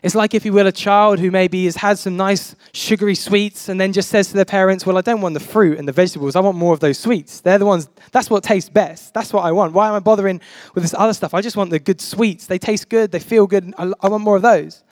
It's 0.04 0.14
like, 0.14 0.36
if 0.36 0.46
you 0.46 0.54
will, 0.54 0.68
a 0.68 0.72
child 0.72 1.20
who 1.20 1.32
maybe 1.32 1.66
has 1.66 1.76
had 1.76 1.98
some 1.98 2.16
nice 2.16 2.56
sugary 2.72 3.16
sweets 3.16 3.68
and 3.68 3.82
then 3.82 3.92
just 3.92 4.10
says 4.10 4.28
to 4.28 4.36
their 4.36 4.46
parents, 4.46 4.86
Well, 4.86 4.98
I 4.98 5.02
don't 5.02 5.22
want 5.22 5.34
the 5.34 5.40
fruit 5.40 5.80
and 5.80 5.88
the 5.88 5.92
vegetables. 5.92 6.36
I 6.36 6.40
want 6.40 6.56
more 6.56 6.74
of 6.74 6.80
those 6.80 7.00
sweets. 7.00 7.42
They're 7.42 7.58
the 7.58 7.66
ones, 7.66 7.90
that's 8.12 8.30
what 8.30 8.44
tastes 8.44 8.70
best. 8.70 9.16
That's 9.16 9.34
what 9.34 9.44
I 9.44 9.52
want. 9.52 9.74
Why 9.74 9.88
am 9.88 9.96
I 9.96 10.00
bothering 10.00 10.40
with 10.76 10.84
this 10.84 10.94
other 10.96 11.14
stuff? 11.14 11.34
I 11.34 11.42
just 11.42 11.58
want 11.58 11.72
the 11.72 11.80
good 11.80 12.00
sweets. 12.00 12.46
They 12.46 12.60
taste 12.60 12.90
good. 12.90 13.12
They 13.12 13.20
feel 13.20 13.48
good. 13.48 13.74
I, 13.78 13.92
I 14.00 14.08
want 14.08 14.24
more 14.24 14.36
of 14.36 14.44
those. 14.44 14.84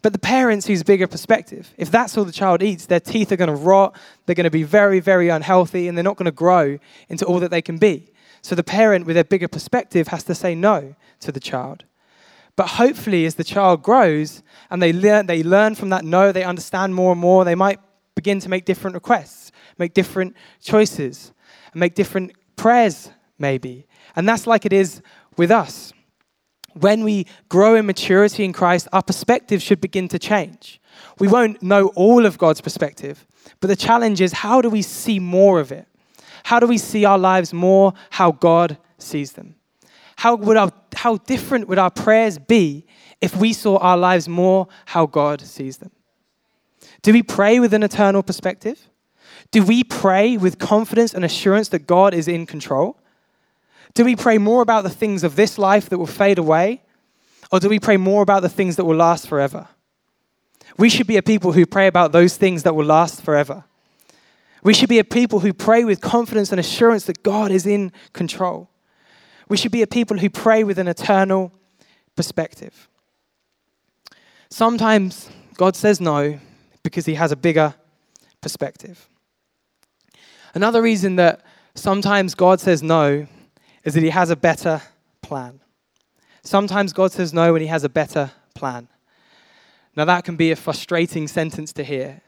But 0.00 0.12
the 0.12 0.18
parents 0.18 0.66
whose 0.66 0.82
bigger 0.82 1.06
perspective, 1.06 1.74
if 1.76 1.90
that's 1.90 2.16
all 2.16 2.24
the 2.24 2.32
child 2.32 2.62
eats, 2.62 2.86
their 2.86 3.00
teeth 3.00 3.30
are 3.32 3.36
going 3.36 3.48
to 3.48 3.54
rot, 3.54 3.96
they're 4.24 4.34
going 4.34 4.44
to 4.44 4.50
be 4.50 4.62
very, 4.62 5.00
very 5.00 5.28
unhealthy, 5.28 5.88
and 5.88 5.98
they're 5.98 6.04
not 6.04 6.16
going 6.16 6.26
to 6.26 6.32
grow 6.32 6.78
into 7.08 7.26
all 7.26 7.40
that 7.40 7.50
they 7.50 7.62
can 7.62 7.78
be. 7.78 8.10
So 8.42 8.54
the 8.54 8.64
parent, 8.64 9.06
with 9.06 9.14
their 9.14 9.24
bigger 9.24 9.48
perspective, 9.48 10.08
has 10.08 10.24
to 10.24 10.34
say 10.34 10.54
no 10.54 10.94
to 11.20 11.32
the 11.32 11.40
child. 11.40 11.84
But 12.56 12.70
hopefully, 12.70 13.24
as 13.24 13.36
the 13.36 13.44
child 13.44 13.82
grows 13.82 14.42
and 14.70 14.82
they 14.82 14.92
learn, 14.92 15.26
they 15.26 15.42
learn 15.42 15.74
from 15.74 15.90
that 15.90 16.04
no, 16.04 16.32
they 16.32 16.42
understand 16.42 16.94
more 16.94 17.12
and 17.12 17.20
more, 17.20 17.44
they 17.44 17.54
might 17.54 17.78
begin 18.16 18.40
to 18.40 18.48
make 18.48 18.64
different 18.64 18.94
requests, 18.94 19.52
make 19.78 19.94
different 19.94 20.34
choices, 20.60 21.32
and 21.72 21.78
make 21.78 21.94
different 21.94 22.32
prayers, 22.56 23.10
maybe. 23.38 23.86
And 24.16 24.28
that's 24.28 24.44
like 24.46 24.66
it 24.66 24.72
is 24.72 25.02
with 25.36 25.52
us. 25.52 25.92
When 26.72 27.04
we 27.04 27.26
grow 27.48 27.76
in 27.76 27.86
maturity 27.86 28.44
in 28.44 28.52
Christ, 28.52 28.88
our 28.92 29.02
perspective 29.04 29.62
should 29.62 29.80
begin 29.80 30.08
to 30.08 30.18
change. 30.18 30.80
We 31.20 31.28
won't 31.28 31.62
know 31.62 31.92
all 31.94 32.26
of 32.26 32.38
God's 32.38 32.60
perspective, 32.60 33.24
but 33.60 33.68
the 33.68 33.76
challenge 33.76 34.20
is 34.20 34.32
how 34.32 34.60
do 34.60 34.68
we 34.68 34.82
see 34.82 35.20
more 35.20 35.60
of 35.60 35.70
it? 35.70 35.86
How 36.44 36.60
do 36.60 36.66
we 36.66 36.78
see 36.78 37.04
our 37.04 37.18
lives 37.18 37.52
more 37.52 37.94
how 38.10 38.32
God 38.32 38.78
sees 38.98 39.32
them? 39.32 39.54
How, 40.16 40.34
would 40.34 40.56
our, 40.56 40.72
how 40.94 41.18
different 41.18 41.68
would 41.68 41.78
our 41.78 41.90
prayers 41.90 42.38
be 42.38 42.86
if 43.20 43.36
we 43.36 43.52
saw 43.52 43.76
our 43.78 43.96
lives 43.96 44.28
more 44.28 44.68
how 44.86 45.06
God 45.06 45.40
sees 45.40 45.78
them? 45.78 45.92
Do 47.02 47.12
we 47.12 47.22
pray 47.22 47.60
with 47.60 47.72
an 47.74 47.82
eternal 47.82 48.22
perspective? 48.22 48.88
Do 49.50 49.62
we 49.62 49.84
pray 49.84 50.36
with 50.36 50.58
confidence 50.58 51.14
and 51.14 51.24
assurance 51.24 51.68
that 51.68 51.86
God 51.86 52.14
is 52.14 52.28
in 52.28 52.46
control? 52.46 52.98
Do 53.94 54.04
we 54.04 54.16
pray 54.16 54.38
more 54.38 54.62
about 54.62 54.82
the 54.82 54.90
things 54.90 55.24
of 55.24 55.36
this 55.36 55.58
life 55.58 55.88
that 55.88 55.98
will 55.98 56.06
fade 56.06 56.38
away? 56.38 56.82
Or 57.50 57.60
do 57.60 57.68
we 57.68 57.78
pray 57.78 57.96
more 57.96 58.22
about 58.22 58.42
the 58.42 58.48
things 58.48 58.76
that 58.76 58.84
will 58.84 58.96
last 58.96 59.26
forever? 59.26 59.68
We 60.76 60.90
should 60.90 61.06
be 61.06 61.16
a 61.16 61.22
people 61.22 61.52
who 61.52 61.66
pray 61.66 61.86
about 61.86 62.12
those 62.12 62.36
things 62.36 62.62
that 62.64 62.74
will 62.74 62.84
last 62.84 63.22
forever. 63.22 63.64
We 64.62 64.74
should 64.74 64.88
be 64.88 64.98
a 64.98 65.04
people 65.04 65.40
who 65.40 65.52
pray 65.52 65.84
with 65.84 66.00
confidence 66.00 66.50
and 66.50 66.60
assurance 66.60 67.04
that 67.04 67.22
God 67.22 67.50
is 67.50 67.66
in 67.66 67.92
control. 68.12 68.70
We 69.48 69.56
should 69.56 69.72
be 69.72 69.82
a 69.82 69.86
people 69.86 70.18
who 70.18 70.28
pray 70.28 70.64
with 70.64 70.78
an 70.78 70.88
eternal 70.88 71.52
perspective. 72.16 72.88
Sometimes 74.50 75.30
God 75.56 75.76
says 75.76 76.00
no 76.00 76.38
because 76.82 77.06
he 77.06 77.14
has 77.14 77.32
a 77.32 77.36
bigger 77.36 77.74
perspective. 78.40 79.08
Another 80.54 80.82
reason 80.82 81.16
that 81.16 81.42
sometimes 81.74 82.34
God 82.34 82.60
says 82.60 82.82
no 82.82 83.26
is 83.84 83.94
that 83.94 84.02
he 84.02 84.10
has 84.10 84.30
a 84.30 84.36
better 84.36 84.82
plan. 85.22 85.60
Sometimes 86.42 86.92
God 86.92 87.12
says 87.12 87.32
no 87.32 87.52
when 87.52 87.62
he 87.62 87.68
has 87.68 87.84
a 87.84 87.88
better 87.88 88.32
plan. 88.54 88.88
Now, 89.94 90.04
that 90.04 90.24
can 90.24 90.36
be 90.36 90.50
a 90.50 90.56
frustrating 90.56 91.26
sentence 91.26 91.72
to 91.74 91.84
hear 91.84 92.22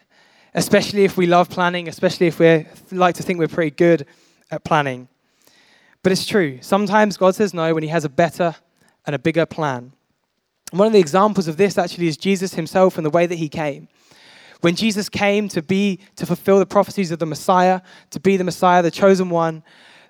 especially 0.55 1.05
if 1.05 1.17
we 1.17 1.27
love 1.27 1.49
planning, 1.49 1.89
especially 1.89 2.27
if 2.27 2.39
we 2.39 2.67
like 2.91 3.15
to 3.17 3.23
think 3.23 3.39
we're 3.39 3.49
pretty 3.49 3.71
good 3.71 4.07
at 4.51 4.65
planning. 4.65 5.09
But 6.03 6.13
it's 6.13 6.27
true. 6.27 6.59
Sometimes 6.61 7.17
God 7.17 7.35
says 7.35 7.53
no 7.55 7.75
when 7.75 7.83
He 7.83 7.89
has 7.91 8.05
a 8.05 8.09
better 8.09 8.57
and 9.07 9.15
a 9.15 9.19
bigger 9.19 9.47
plan. 9.47 9.93
One 10.73 10.87
of 10.87 10.93
the 10.93 10.99
examples 10.99 11.49
of 11.49 11.57
this 11.57 11.77
actually 11.79 12.09
is 12.09 12.17
Jesus 12.17 12.55
Himself 12.55 12.97
and 12.97 13.05
the 13.05 13.11
way 13.11 13.27
that 13.27 13.37
He 13.37 13.49
came. 13.49 13.89
When 14.61 14.77
Jesus 14.77 15.09
came 15.09 15.49
to 15.49 15.63
be 15.63 16.01
to 16.17 16.27
fulfill 16.27 16.59
the 16.59 16.67
prophecies 16.67 17.11
of 17.11 17.19
the 17.19 17.27
Messiah, 17.27 17.81
to 18.11 18.21
be 18.21 18.37
the 18.37 18.45
Messiah, 18.45 18.83
the 18.83 18.91
chosen 18.91 19.31
one, 19.31 19.63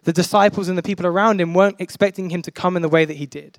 the 0.04 0.12
disciples 0.12 0.68
and 0.68 0.78
the 0.78 0.82
people 0.82 1.06
around 1.06 1.40
him 1.40 1.54
weren't 1.54 1.80
expecting 1.80 2.30
him 2.30 2.42
to 2.42 2.50
come 2.50 2.76
in 2.76 2.82
the 2.82 2.88
way 2.88 3.04
that 3.04 3.16
he 3.16 3.26
did. 3.26 3.58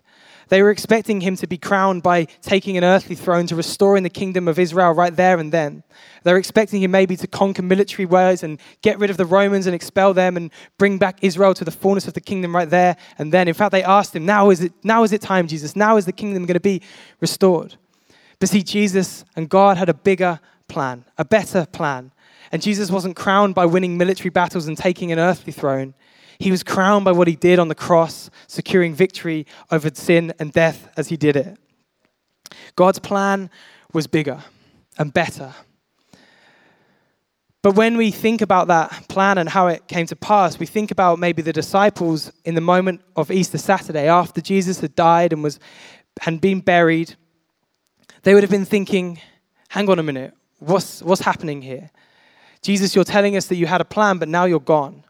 They 0.50 0.62
were 0.62 0.72
expecting 0.72 1.22
him 1.22 1.36
to 1.38 1.48
be 1.48 1.58
crowned 1.58 2.04
by 2.04 2.26
taking 2.42 2.78
an 2.78 2.84
earthly 2.84 3.16
throne 3.16 3.48
to 3.48 3.56
restoring 3.56 4.04
the 4.04 4.10
kingdom 4.10 4.48
of 4.48 4.60
Israel 4.60 4.92
right 4.92 5.16
there 5.16 5.40
and 5.40 5.52
then. 5.52 5.84
They 6.24 6.34
were 6.34 6.40
expecting 6.40 6.82
him 6.82 6.92
maybe 6.92 7.16
to 7.16 7.28
conquer 7.28 7.62
military 7.62 8.06
ways 8.06 8.44
and 8.44 8.60
get 8.82 9.00
rid 9.00 9.10
of 9.10 9.18
the 9.18 9.26
Romans 9.26 9.66
and 9.66 9.74
expel 9.74 10.14
them 10.14 10.36
and 10.36 10.52
bring 10.78 10.98
back 10.98 11.20
Israel 11.22 11.54
to 11.54 11.64
the 11.64 11.72
fullness 11.72 12.08
of 12.08 12.16
the 12.16 12.22
kingdom 12.22 12.56
right 12.56 12.70
there 12.70 12.98
and 13.18 13.32
then. 13.32 13.48
In 13.48 13.54
fact, 13.54 13.72
they 13.72 13.84
asked 13.84 14.16
him, 14.16 14.26
Now 14.26 14.50
is 14.50 14.62
it, 14.62 14.74
now 14.84 15.04
is 15.04 15.14
it 15.14 15.22
time, 15.22 15.48
Jesus? 15.48 15.76
Now 15.76 15.98
is 15.98 16.06
the 16.06 16.12
kingdom 16.12 16.46
going 16.46 16.56
to 16.56 16.60
be 16.60 16.82
restored? 17.22 17.76
But 18.40 18.50
see, 18.50 18.64
Jesus 18.64 19.24
and 19.36 19.48
God 19.48 19.78
had 19.78 19.88
a 19.88 19.94
bigger 19.94 20.40
plan, 20.68 21.06
a 21.18 21.24
better 21.24 21.66
plan. 21.66 22.12
And 22.52 22.62
Jesus 22.62 22.92
wasn't 22.92 23.16
crowned 23.16 23.56
by 23.56 23.66
winning 23.66 23.98
military 23.98 24.32
battles 24.32 24.68
and 24.68 24.78
taking 24.78 25.12
an 25.12 25.20
earthly 25.20 25.54
throne. 25.54 25.94
He 26.42 26.50
was 26.50 26.64
crowned 26.64 27.06
by 27.06 27.12
what 27.12 27.28
he 27.28 27.36
did 27.36 27.60
on 27.60 27.68
the 27.68 27.76
cross, 27.76 28.32
securing 28.48 28.96
victory 28.96 29.46
over 29.70 29.92
sin 29.94 30.34
and 30.40 30.52
death 30.52 30.90
as 30.98 31.10
he 31.10 31.16
did 31.16 31.36
it. 31.36 31.56
God's 32.76 32.98
plan 32.98 33.52
was 33.94 34.08
bigger 34.08 34.44
and 34.98 35.14
better. 35.14 35.54
But 37.62 37.76
when 37.76 37.96
we 37.96 38.10
think 38.10 38.42
about 38.42 38.70
that 38.70 39.08
plan 39.08 39.38
and 39.38 39.48
how 39.48 39.68
it 39.68 39.88
came 39.88 40.08
to 40.08 40.16
pass, 40.16 40.58
we 40.58 40.66
think 40.66 40.90
about 40.90 41.20
maybe 41.20 41.44
the 41.44 41.54
disciples 41.54 42.32
in 42.44 42.56
the 42.56 42.62
moment 42.62 43.02
of 43.16 43.30
Easter 43.30 43.60
Saturday 43.60 44.08
after 44.08 44.42
Jesus 44.42 44.80
had 44.80 44.96
died 44.96 45.34
and 45.34 45.44
was 45.44 45.60
and 46.26 46.42
been 46.42 46.60
buried. 46.60 47.16
They 48.24 48.34
would 48.34 48.42
have 48.42 48.50
been 48.50 48.66
thinking, 48.66 49.22
hang 49.70 49.88
on 49.92 50.00
a 50.00 50.04
minute, 50.04 50.34
what's, 50.58 51.04
what's 51.04 51.22
happening 51.22 51.62
here? 51.62 51.92
Jesus, 52.64 52.96
you're 52.96 53.04
telling 53.04 53.38
us 53.38 53.46
that 53.46 53.58
you 53.58 53.68
had 53.68 53.80
a 53.80 53.86
plan, 53.86 54.18
but 54.18 54.28
now 54.28 54.46
you're 54.46 54.60
gone. 54.60 55.04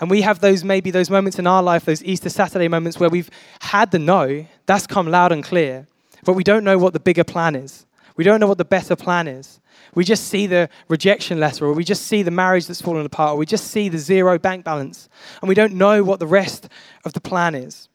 And 0.00 0.10
we 0.10 0.22
have 0.22 0.40
those 0.40 0.64
maybe 0.64 0.90
those 0.90 1.10
moments 1.10 1.38
in 1.38 1.46
our 1.46 1.62
life, 1.62 1.84
those 1.84 2.02
Easter 2.02 2.28
Saturday 2.28 2.68
moments 2.68 2.98
where 2.98 3.10
we've 3.10 3.30
had 3.60 3.90
the 3.90 3.98
no, 3.98 4.46
that's 4.66 4.86
come 4.86 5.08
loud 5.08 5.32
and 5.32 5.44
clear, 5.44 5.86
but 6.24 6.32
we 6.32 6.44
don't 6.44 6.64
know 6.64 6.78
what 6.78 6.92
the 6.92 7.00
bigger 7.00 7.24
plan 7.24 7.54
is. 7.54 7.86
We 8.16 8.24
don't 8.24 8.40
know 8.40 8.46
what 8.46 8.58
the 8.58 8.64
better 8.64 8.96
plan 8.96 9.28
is. 9.28 9.60
We 9.94 10.04
just 10.04 10.28
see 10.28 10.46
the 10.46 10.68
rejection 10.88 11.38
letter, 11.38 11.66
or 11.66 11.72
we 11.72 11.84
just 11.84 12.06
see 12.06 12.22
the 12.22 12.30
marriage 12.30 12.66
that's 12.66 12.80
fallen 12.80 13.06
apart, 13.06 13.34
or 13.34 13.36
we 13.36 13.46
just 13.46 13.68
see 13.68 13.88
the 13.88 13.98
zero 13.98 14.38
bank 14.38 14.64
balance, 14.64 15.08
and 15.40 15.48
we 15.48 15.54
don't 15.54 15.74
know 15.74 16.02
what 16.02 16.18
the 16.18 16.26
rest 16.26 16.68
of 17.04 17.12
the 17.12 17.20
plan 17.20 17.54
is. 17.54 17.88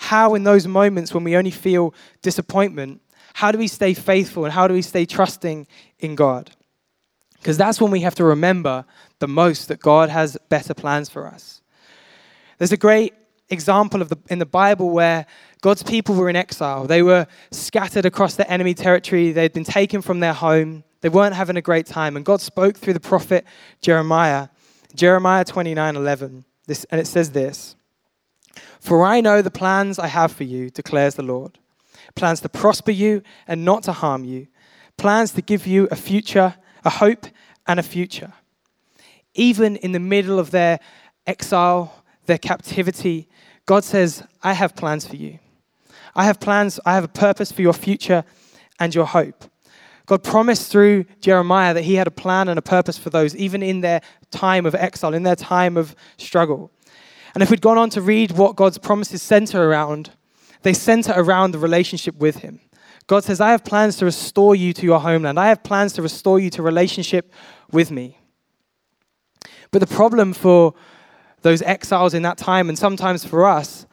How, 0.00 0.34
in 0.34 0.44
those 0.44 0.66
moments 0.66 1.12
when 1.12 1.24
we 1.24 1.36
only 1.36 1.50
feel 1.50 1.94
disappointment, 2.22 3.00
how 3.34 3.52
do 3.52 3.58
we 3.58 3.68
stay 3.68 3.94
faithful 3.94 4.44
and 4.44 4.52
how 4.52 4.68
do 4.68 4.74
we 4.74 4.82
stay 4.82 5.04
trusting 5.04 5.66
in 5.98 6.14
God? 6.14 6.50
Because 7.34 7.56
that's 7.56 7.80
when 7.80 7.90
we 7.90 8.00
have 8.00 8.14
to 8.16 8.24
remember 8.24 8.84
the 9.18 9.28
most 9.28 9.68
that 9.68 9.80
God 9.80 10.10
has 10.10 10.36
better 10.48 10.74
plans 10.74 11.08
for 11.08 11.26
us. 11.26 11.60
There's 12.58 12.72
a 12.72 12.76
great 12.76 13.14
example 13.50 14.02
of 14.02 14.08
the, 14.08 14.18
in 14.28 14.38
the 14.38 14.46
Bible 14.46 14.90
where 14.90 15.26
God's 15.60 15.82
people 15.82 16.14
were 16.14 16.28
in 16.28 16.36
exile. 16.36 16.86
They 16.86 17.02
were 17.02 17.26
scattered 17.50 18.04
across 18.04 18.34
the 18.34 18.48
enemy 18.50 18.74
territory. 18.74 19.32
They'd 19.32 19.52
been 19.52 19.64
taken 19.64 20.02
from 20.02 20.20
their 20.20 20.32
home. 20.32 20.84
They 21.00 21.08
weren't 21.08 21.34
having 21.34 21.56
a 21.56 21.62
great 21.62 21.86
time. 21.86 22.16
And 22.16 22.24
God 22.24 22.40
spoke 22.40 22.76
through 22.76 22.94
the 22.94 23.00
prophet 23.00 23.44
Jeremiah, 23.80 24.48
Jeremiah 24.94 25.44
29 25.44 25.96
11. 25.96 26.44
This, 26.66 26.84
and 26.90 27.00
it 27.00 27.06
says 27.06 27.30
this 27.32 27.76
For 28.80 29.04
I 29.04 29.20
know 29.20 29.40
the 29.42 29.50
plans 29.50 29.98
I 29.98 30.08
have 30.08 30.32
for 30.32 30.44
you, 30.44 30.70
declares 30.70 31.14
the 31.14 31.22
Lord 31.22 31.58
plans 32.14 32.40
to 32.40 32.48
prosper 32.48 32.90
you 32.90 33.22
and 33.46 33.64
not 33.64 33.82
to 33.84 33.92
harm 33.92 34.24
you, 34.24 34.46
plans 34.96 35.32
to 35.32 35.42
give 35.42 35.66
you 35.66 35.88
a 35.90 35.96
future, 35.96 36.54
a 36.84 36.90
hope, 36.90 37.26
and 37.66 37.78
a 37.78 37.82
future. 37.82 38.32
Even 39.38 39.76
in 39.76 39.92
the 39.92 40.00
middle 40.00 40.38
of 40.38 40.50
their 40.50 40.80
exile, 41.26 42.04
their 42.26 42.38
captivity, 42.38 43.28
God 43.66 43.84
says, 43.84 44.24
I 44.42 44.52
have 44.52 44.74
plans 44.74 45.06
for 45.06 45.16
you. 45.16 45.38
I 46.14 46.24
have 46.24 46.40
plans, 46.40 46.80
I 46.84 46.94
have 46.94 47.04
a 47.04 47.08
purpose 47.08 47.52
for 47.52 47.62
your 47.62 47.72
future 47.72 48.24
and 48.80 48.94
your 48.94 49.06
hope. 49.06 49.44
God 50.06 50.24
promised 50.24 50.72
through 50.72 51.04
Jeremiah 51.20 51.72
that 51.74 51.84
he 51.84 51.94
had 51.94 52.08
a 52.08 52.10
plan 52.10 52.48
and 52.48 52.58
a 52.58 52.62
purpose 52.62 52.98
for 52.98 53.10
those, 53.10 53.36
even 53.36 53.62
in 53.62 53.80
their 53.80 54.00
time 54.30 54.66
of 54.66 54.74
exile, 54.74 55.14
in 55.14 55.22
their 55.22 55.36
time 55.36 55.76
of 55.76 55.94
struggle. 56.16 56.72
And 57.34 57.42
if 57.42 57.50
we'd 57.50 57.60
gone 57.60 57.78
on 57.78 57.90
to 57.90 58.00
read 58.00 58.32
what 58.32 58.56
God's 58.56 58.78
promises 58.78 59.22
center 59.22 59.70
around, 59.70 60.10
they 60.62 60.72
center 60.72 61.12
around 61.14 61.52
the 61.52 61.58
relationship 61.58 62.16
with 62.16 62.36
him. 62.38 62.58
God 63.06 63.22
says, 63.22 63.40
I 63.40 63.50
have 63.50 63.64
plans 63.64 63.96
to 63.98 64.04
restore 64.04 64.56
you 64.56 64.72
to 64.72 64.84
your 64.84 64.98
homeland. 64.98 65.38
I 65.38 65.48
have 65.48 65.62
plans 65.62 65.92
to 65.92 66.02
restore 66.02 66.40
you 66.40 66.50
to 66.50 66.62
relationship 66.62 67.32
with 67.70 67.90
me. 67.90 68.18
But 69.70 69.80
the 69.80 69.86
problem 69.86 70.32
for 70.32 70.74
those 71.42 71.62
exiles 71.62 72.14
in 72.14 72.22
that 72.22 72.38
time, 72.38 72.68
and 72.68 72.78
sometimes 72.78 73.24
for 73.24 73.46
us, 73.46 73.86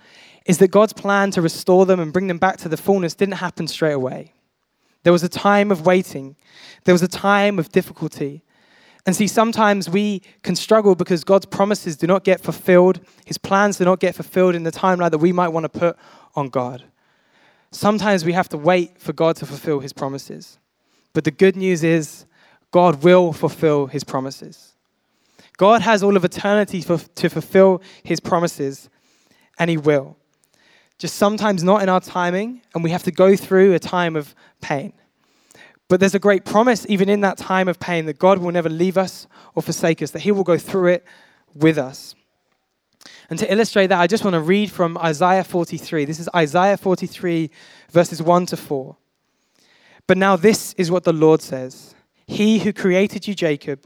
is 0.46 0.60
that 0.60 0.70
God's 0.70 0.94
plan 0.94 1.32
to 1.32 1.42
restore 1.42 1.86
them 1.86 2.00
and 2.00 2.14
bring 2.14 2.28
them 2.28 2.38
back 2.38 2.58
to 2.58 2.70
the 2.70 2.78
fullness 2.78 3.16
didn't 3.16 3.36
happen 3.36 3.68
straight 3.68 3.94
away. 3.94 4.34
There 5.04 5.14
was 5.14 5.24
a 5.24 5.30
time 5.30 5.72
of 5.72 5.86
waiting, 5.86 6.36
there 6.84 6.94
was 6.94 7.04
a 7.04 7.08
time 7.08 7.60
of 7.60 7.72
difficulty. 7.72 8.42
And 9.08 9.16
see, 9.16 9.28
sometimes 9.28 9.88
we 9.88 10.24
can 10.42 10.56
struggle 10.56 10.96
because 10.96 11.24
God's 11.24 11.46
promises 11.46 11.96
do 11.96 12.08
not 12.08 12.24
get 12.24 12.42
fulfilled, 12.42 13.02
His 13.24 13.38
plans 13.38 13.78
do 13.78 13.86
not 13.86 14.00
get 14.00 14.16
fulfilled 14.16 14.56
in 14.56 14.64
the 14.64 14.72
timeline 14.72 15.12
that 15.12 15.20
we 15.20 15.32
might 15.32 15.50
want 15.50 15.66
to 15.66 15.70
put 15.70 15.98
on 16.36 16.50
God. 16.50 16.84
Sometimes 17.72 18.26
we 18.26 18.34
have 18.34 18.50
to 18.50 18.58
wait 18.58 19.00
for 19.00 19.14
God 19.14 19.36
to 19.38 19.46
fulfill 19.46 19.80
His 19.80 19.94
promises. 19.94 20.58
But 21.14 21.24
the 21.24 21.32
good 21.32 21.56
news 21.56 21.84
is, 21.84 22.26
God 22.72 23.04
will 23.04 23.32
fulfill 23.32 23.88
His 23.88 24.04
promises. 24.04 24.75
God 25.58 25.82
has 25.82 26.04
all 26.04 26.18
of 26.18 26.26
eternity 26.26 26.82
for, 26.82 26.98
to 26.98 27.30
fulfill 27.30 27.82
His 28.04 28.20
promises, 28.20 28.90
and 29.58 29.70
He 29.70 29.78
will 29.78 30.18
just 30.98 31.16
sometimes 31.16 31.64
not 31.64 31.84
in 31.84 31.90
our 31.90 32.00
timing, 32.00 32.62
and 32.74 32.84
we 32.84 32.92
have 32.92 33.04
to 33.04 33.12
go 33.12 33.36
through 33.36 33.74
a 33.74 33.80
time 33.80 34.16
of 34.16 34.34
pain. 34.62 34.94
But 35.88 36.00
there's 36.00 36.16
a 36.16 36.20
great 36.20 36.46
promise, 36.46 36.86
even 36.90 37.10
in 37.10 37.22
that 37.22 37.38
time 37.38 37.68
of 37.68 37.80
pain, 37.80 38.06
that 38.06 38.18
God 38.18 38.40
will 38.40 38.52
never 38.52 38.70
leave 38.70 38.98
us 38.98 39.28
or 39.54 39.62
forsake 39.62 40.02
us, 40.02 40.12
that 40.12 40.22
He 40.22 40.32
will 40.32 40.44
go 40.44 40.58
through 40.58 40.88
it 40.88 41.06
with 41.54 41.78
us. 41.78 42.16
And 43.30 43.38
to 43.40 43.52
illustrate 43.52 43.88
that, 43.88 44.00
I 44.00 44.08
just 44.08 44.24
want 44.24 44.34
to 44.36 44.40
read 44.40 44.72
from 44.72 44.98
Isaiah 44.98 45.44
43. 45.44 46.06
This 46.06 46.20
is 46.20 46.30
Isaiah 46.34 46.78
43, 46.78 47.52
verses 47.92 48.22
1 48.22 48.46
to 48.48 48.58
4. 48.58 48.96
But 50.08 50.18
now 50.18 50.36
this 50.36 50.74
is 50.74 50.90
what 50.90 51.04
the 51.04 51.14
Lord 51.14 51.42
says 51.42 51.94
He 52.26 52.60
who 52.60 52.72
created 52.72 53.28
you, 53.28 53.36
Jacob, 53.36 53.86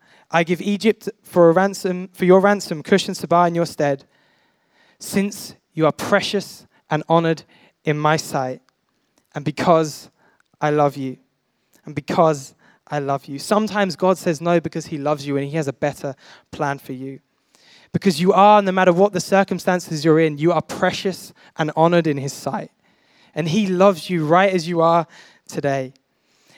I 0.31 0.43
give 0.43 0.61
Egypt 0.61 1.09
for 1.23 1.49
a 1.49 1.53
ransom 1.53 2.09
for 2.13 2.25
your 2.25 2.39
ransom, 2.39 2.81
Cush 2.81 3.07
and 3.07 3.15
Seba 3.17 3.45
in 3.47 3.55
your 3.55 3.65
stead, 3.65 4.05
since 4.97 5.55
you 5.73 5.85
are 5.85 5.91
precious 5.91 6.65
and 6.89 7.03
honored 7.07 7.43
in 7.83 7.99
my 7.99 8.17
sight, 8.17 8.61
and 9.35 9.43
because 9.43 10.09
I 10.61 10.69
love 10.69 10.95
you. 10.95 11.17
And 11.85 11.95
because 11.95 12.53
I 12.87 12.99
love 12.99 13.25
you. 13.25 13.39
Sometimes 13.39 13.95
God 13.95 14.17
says 14.17 14.39
no 14.41 14.59
because 14.59 14.87
He 14.87 14.97
loves 14.97 15.25
you 15.25 15.37
and 15.37 15.47
He 15.47 15.55
has 15.55 15.67
a 15.67 15.73
better 15.73 16.15
plan 16.51 16.77
for 16.77 16.93
you. 16.93 17.19
Because 17.91 18.21
you 18.21 18.31
are, 18.31 18.61
no 18.61 18.71
matter 18.71 18.93
what 18.93 19.13
the 19.13 19.19
circumstances 19.19 20.05
you're 20.05 20.19
in, 20.19 20.37
you 20.37 20.51
are 20.51 20.61
precious 20.61 21.33
and 21.57 21.71
honored 21.75 22.07
in 22.07 22.17
His 22.17 22.33
sight. 22.33 22.71
And 23.33 23.47
He 23.47 23.67
loves 23.67 24.09
you 24.09 24.25
right 24.25 24.53
as 24.53 24.67
you 24.67 24.81
are 24.81 25.07
today. 25.47 25.93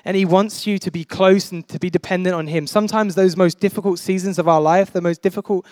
And 0.05 0.17
He 0.17 0.25
wants 0.25 0.67
you 0.67 0.77
to 0.79 0.91
be 0.91 1.03
close 1.03 1.51
and 1.51 1.67
to 1.69 1.79
be 1.79 1.89
dependent 1.89 2.35
on 2.35 2.47
Him. 2.47 2.67
Sometimes 2.67 3.15
those 3.15 3.37
most 3.37 3.59
difficult 3.59 3.99
seasons 3.99 4.37
of 4.37 4.47
our 4.47 4.61
life, 4.61 4.91
the 4.91 5.01
most 5.01 5.21
difficult 5.21 5.65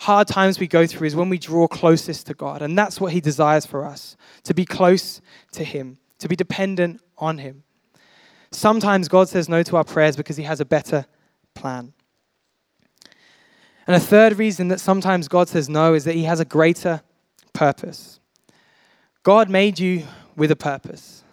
hard 0.00 0.28
times 0.28 0.60
we 0.60 0.68
go 0.68 0.86
through 0.86 1.06
is 1.06 1.16
when 1.16 1.28
we 1.28 1.38
draw 1.38 1.66
closest 1.66 2.26
to 2.26 2.34
God. 2.34 2.62
And 2.62 2.76
that's 2.76 3.00
what 3.00 3.12
He 3.12 3.20
desires 3.20 3.66
for 3.66 3.84
us 3.84 4.16
to 4.44 4.54
be 4.54 4.64
close 4.64 5.20
to 5.52 5.64
Him, 5.64 5.98
to 6.18 6.28
be 6.28 6.36
dependent 6.36 7.00
on 7.16 7.38
Him. 7.38 7.64
Sometimes 8.50 9.08
God 9.08 9.28
says 9.28 9.48
no 9.48 9.62
to 9.62 9.76
our 9.76 9.84
prayers 9.84 10.16
because 10.16 10.36
He 10.36 10.44
has 10.44 10.60
a 10.60 10.64
better 10.64 11.06
plan. 11.54 11.92
And 13.86 13.96
a 13.96 14.00
third 14.00 14.38
reason 14.38 14.68
that 14.68 14.80
sometimes 14.80 15.28
God 15.28 15.48
says 15.48 15.68
no 15.68 15.94
is 15.94 16.04
that 16.04 16.14
He 16.14 16.24
has 16.24 16.40
a 16.40 16.44
greater 16.44 17.02
purpose. 17.54 18.20
God 19.22 19.48
made 19.50 19.78
you 19.78 20.04
with 20.36 20.50
a 20.50 20.56
purpose. 20.56 21.24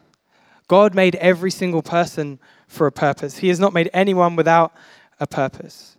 God 0.68 0.96
made 0.96 1.16
every 1.16 1.52
single 1.52 1.82
person 1.82 2.40
for 2.68 2.88
a 2.88 2.92
purpose. 2.92 3.38
He 3.38 3.50
has 3.50 3.60
not 3.60 3.74
made 3.74 3.90
anyone 3.94 4.36
without 4.36 4.74
a 5.20 5.28
purpose. 5.28 5.98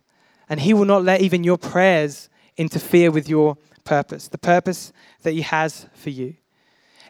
And 0.49 0.59
He 0.59 0.73
will 0.73 0.85
not 0.85 1.03
let 1.03 1.21
even 1.21 1.43
your 1.43 1.57
prayers 1.57 2.29
interfere 2.57 3.11
with 3.11 3.29
your 3.29 3.57
purpose, 3.83 4.27
the 4.27 4.37
purpose 4.37 4.91
that 5.23 5.33
He 5.33 5.41
has 5.41 5.87
for 5.93 6.09
you. 6.09 6.35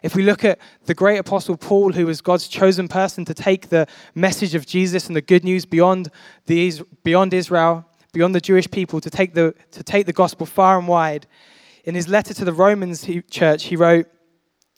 If 0.02 0.14
we 0.14 0.22
look 0.22 0.44
at 0.44 0.58
the 0.84 0.94
great 0.94 1.18
apostle 1.18 1.56
Paul, 1.56 1.92
who 1.92 2.06
was 2.06 2.20
God's 2.20 2.46
chosen 2.46 2.86
person 2.86 3.24
to 3.24 3.34
take 3.34 3.68
the 3.68 3.86
message 4.14 4.54
of 4.54 4.64
Jesus 4.64 5.08
and 5.08 5.16
the 5.16 5.20
good 5.20 5.42
news 5.42 5.64
beyond, 5.64 6.10
the, 6.46 6.80
beyond 7.02 7.34
Israel, 7.34 7.84
beyond 8.12 8.34
the 8.34 8.40
Jewish 8.40 8.70
people, 8.70 9.00
to 9.00 9.10
take, 9.10 9.34
the, 9.34 9.54
to 9.72 9.82
take 9.82 10.06
the 10.06 10.12
gospel 10.12 10.46
far 10.46 10.78
and 10.78 10.86
wide, 10.86 11.26
in 11.84 11.94
his 11.94 12.06
letter 12.06 12.32
to 12.34 12.44
the 12.44 12.52
Romans 12.52 13.08
church, 13.30 13.64
he 13.64 13.76
wrote, 13.76 14.06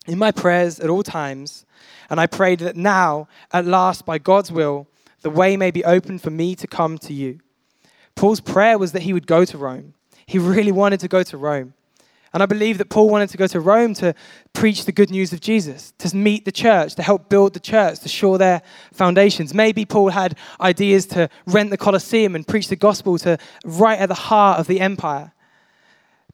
In 0.06 0.16
my 0.16 0.30
prayers 0.30 0.80
at 0.80 0.88
all 0.88 1.02
times, 1.02 1.66
and 2.08 2.20
I 2.20 2.26
prayed 2.26 2.60
that 2.60 2.76
now, 2.76 3.28
at 3.52 3.66
last, 3.66 4.04
by 4.04 4.18
God's 4.18 4.50
will, 4.52 4.86
the 5.22 5.30
way 5.30 5.56
may 5.56 5.70
be 5.70 5.84
open 5.84 6.18
for 6.18 6.30
me 6.30 6.54
to 6.56 6.66
come 6.66 6.98
to 6.98 7.12
you. 7.12 7.40
Paul's 8.14 8.40
prayer 8.40 8.78
was 8.78 8.92
that 8.92 9.02
he 9.02 9.12
would 9.12 9.26
go 9.26 9.44
to 9.44 9.58
Rome. 9.58 9.94
He 10.26 10.38
really 10.38 10.72
wanted 10.72 11.00
to 11.00 11.08
go 11.08 11.22
to 11.22 11.36
Rome. 11.36 11.74
And 12.32 12.42
I 12.42 12.46
believe 12.46 12.78
that 12.78 12.90
Paul 12.90 13.08
wanted 13.08 13.28
to 13.30 13.36
go 13.36 13.48
to 13.48 13.58
Rome 13.58 13.92
to 13.94 14.14
preach 14.52 14.84
the 14.84 14.92
good 14.92 15.10
news 15.10 15.32
of 15.32 15.40
Jesus, 15.40 15.92
to 15.98 16.16
meet 16.16 16.44
the 16.44 16.52
church, 16.52 16.94
to 16.94 17.02
help 17.02 17.28
build 17.28 17.54
the 17.54 17.60
church, 17.60 18.00
to 18.00 18.08
shore 18.08 18.38
their 18.38 18.62
foundations. 18.92 19.52
Maybe 19.52 19.84
Paul 19.84 20.10
had 20.10 20.38
ideas 20.60 21.06
to 21.06 21.28
rent 21.46 21.70
the 21.70 21.76
Colosseum 21.76 22.36
and 22.36 22.46
preach 22.46 22.68
the 22.68 22.76
gospel 22.76 23.18
to 23.18 23.36
right 23.64 23.98
at 23.98 24.08
the 24.08 24.14
heart 24.14 24.60
of 24.60 24.68
the 24.68 24.80
empire. 24.80 25.32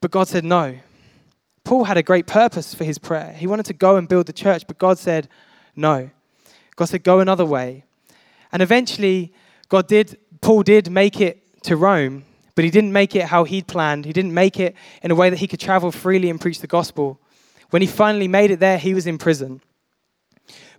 But 0.03 0.11
God 0.11 0.29
said 0.29 0.45
no. 0.45 0.77
Paul 1.66 1.83
had 1.83 1.96
a 1.96 2.02
great 2.02 2.29
purpose 2.29 2.74
for 2.74 2.85
his 2.85 2.96
prayer. 2.96 3.33
He 3.33 3.48
wanted 3.48 3.66
to 3.66 3.72
go 3.72 3.96
and 3.96 4.09
build 4.09 4.26
the 4.26 4.33
church, 4.33 4.68
but 4.68 4.79
God 4.79 4.98
said 4.98 5.29
no. 5.74 6.11
God 6.76 6.85
said 6.85 7.02
go 7.02 7.18
another 7.18 7.44
way. 7.44 7.83
And 8.52 8.62
eventually, 8.62 9.35
God 9.68 9.88
did, 9.88 10.16
Paul 10.40 10.62
did 10.62 10.88
make 10.92 11.20
it 11.20 11.42
to 11.64 11.76
Rome, 11.76 12.24
but 12.55 12.64
he 12.64 12.70
didn't 12.70 12.92
make 12.92 13.16
it 13.16 13.24
how 13.24 13.42
he'd 13.42 13.66
planned. 13.66 14.05
He 14.05 14.12
didn't 14.12 14.33
make 14.33 14.61
it 14.61 14.76
in 15.02 15.11
a 15.11 15.16
way 15.16 15.29
that 15.29 15.40
he 15.40 15.48
could 15.48 15.59
travel 15.59 15.90
freely 15.90 16.31
and 16.31 16.40
preach 16.40 16.61
the 16.61 16.68
gospel. 16.68 17.20
When 17.70 17.83
he 17.83 17.88
finally 17.88 18.29
made 18.29 18.52
it 18.52 18.61
there, 18.61 18.79
he 18.79 18.94
was 18.94 19.09
in 19.09 19.18
prison. 19.18 19.61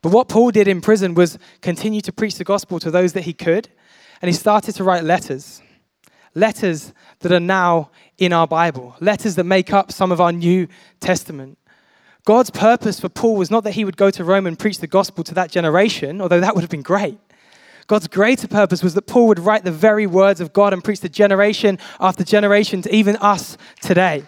But 0.02 0.14
what 0.14 0.30
Paul 0.30 0.52
did 0.52 0.70
in 0.70 0.80
prison 0.80 1.16
was 1.16 1.38
continue 1.60 2.00
to 2.00 2.14
preach 2.14 2.36
the 2.36 2.46
gospel 2.46 2.80
to 2.80 2.90
those 2.90 3.12
that 3.12 3.26
he 3.26 3.34
could, 3.34 3.68
and 4.22 4.30
he 4.30 4.34
started 4.34 4.74
to 4.76 4.86
write 4.86 5.04
letters. 5.04 5.62
Letters 6.36 6.94
that 7.20 7.32
are 7.32 7.40
now 7.40 7.92
in 8.18 8.34
our 8.34 8.48
Bible, 8.48 8.96
letters 9.00 9.36
that 9.36 9.44
make 9.44 9.72
up 9.74 9.92
some 9.92 10.12
of 10.12 10.20
our 10.20 10.32
New 10.32 10.68
Testament. 11.00 11.58
God's 12.26 12.50
purpose 12.50 13.00
for 13.00 13.10
Paul 13.10 13.36
was 13.36 13.50
not 13.50 13.64
that 13.64 13.72
he 13.72 13.86
would 13.86 13.98
go 13.98 14.12
to 14.12 14.24
Rome 14.24 14.48
and 14.48 14.60
preach 14.60 14.80
the 14.80 14.88
gospel 14.88 15.24
to 15.24 15.34
that 15.36 15.52
generation, 15.52 16.22
although 16.22 16.42
that 16.42 16.56
would 16.56 16.62
have 16.62 16.70
been 16.70 16.82
great. 16.82 17.18
God's 17.88 18.08
greater 18.08 18.50
purpose 18.50 18.84
was 18.84 18.96
that 18.96 19.08
Paul 19.08 19.28
would 19.28 19.40
write 19.40 19.64
the 19.64 19.72
very 19.72 20.06
words 20.06 20.42
of 20.42 20.52
God 20.52 20.74
and 20.74 20.84
preach 20.84 21.00
to 21.00 21.10
generation 21.10 21.80
after 22.02 22.24
generation 22.26 22.82
to 22.82 22.94
even 22.94 23.16
us 23.18 23.58
today. 23.82 24.24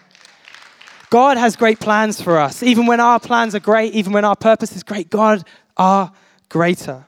God 1.09 1.37
has 1.37 1.55
great 1.55 1.79
plans 1.79 2.21
for 2.21 2.37
us. 2.37 2.63
Even 2.63 2.85
when 2.85 2.99
our 2.99 3.19
plans 3.19 3.55
are 3.55 3.59
great, 3.59 3.93
even 3.93 4.13
when 4.13 4.23
our 4.23 4.35
purpose 4.35 4.75
is 4.75 4.83
great, 4.83 5.09
God 5.09 5.43
are 5.75 6.13
greater. 6.47 7.07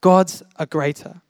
God's 0.00 0.42
are 0.56 0.66
greater. 0.66 1.20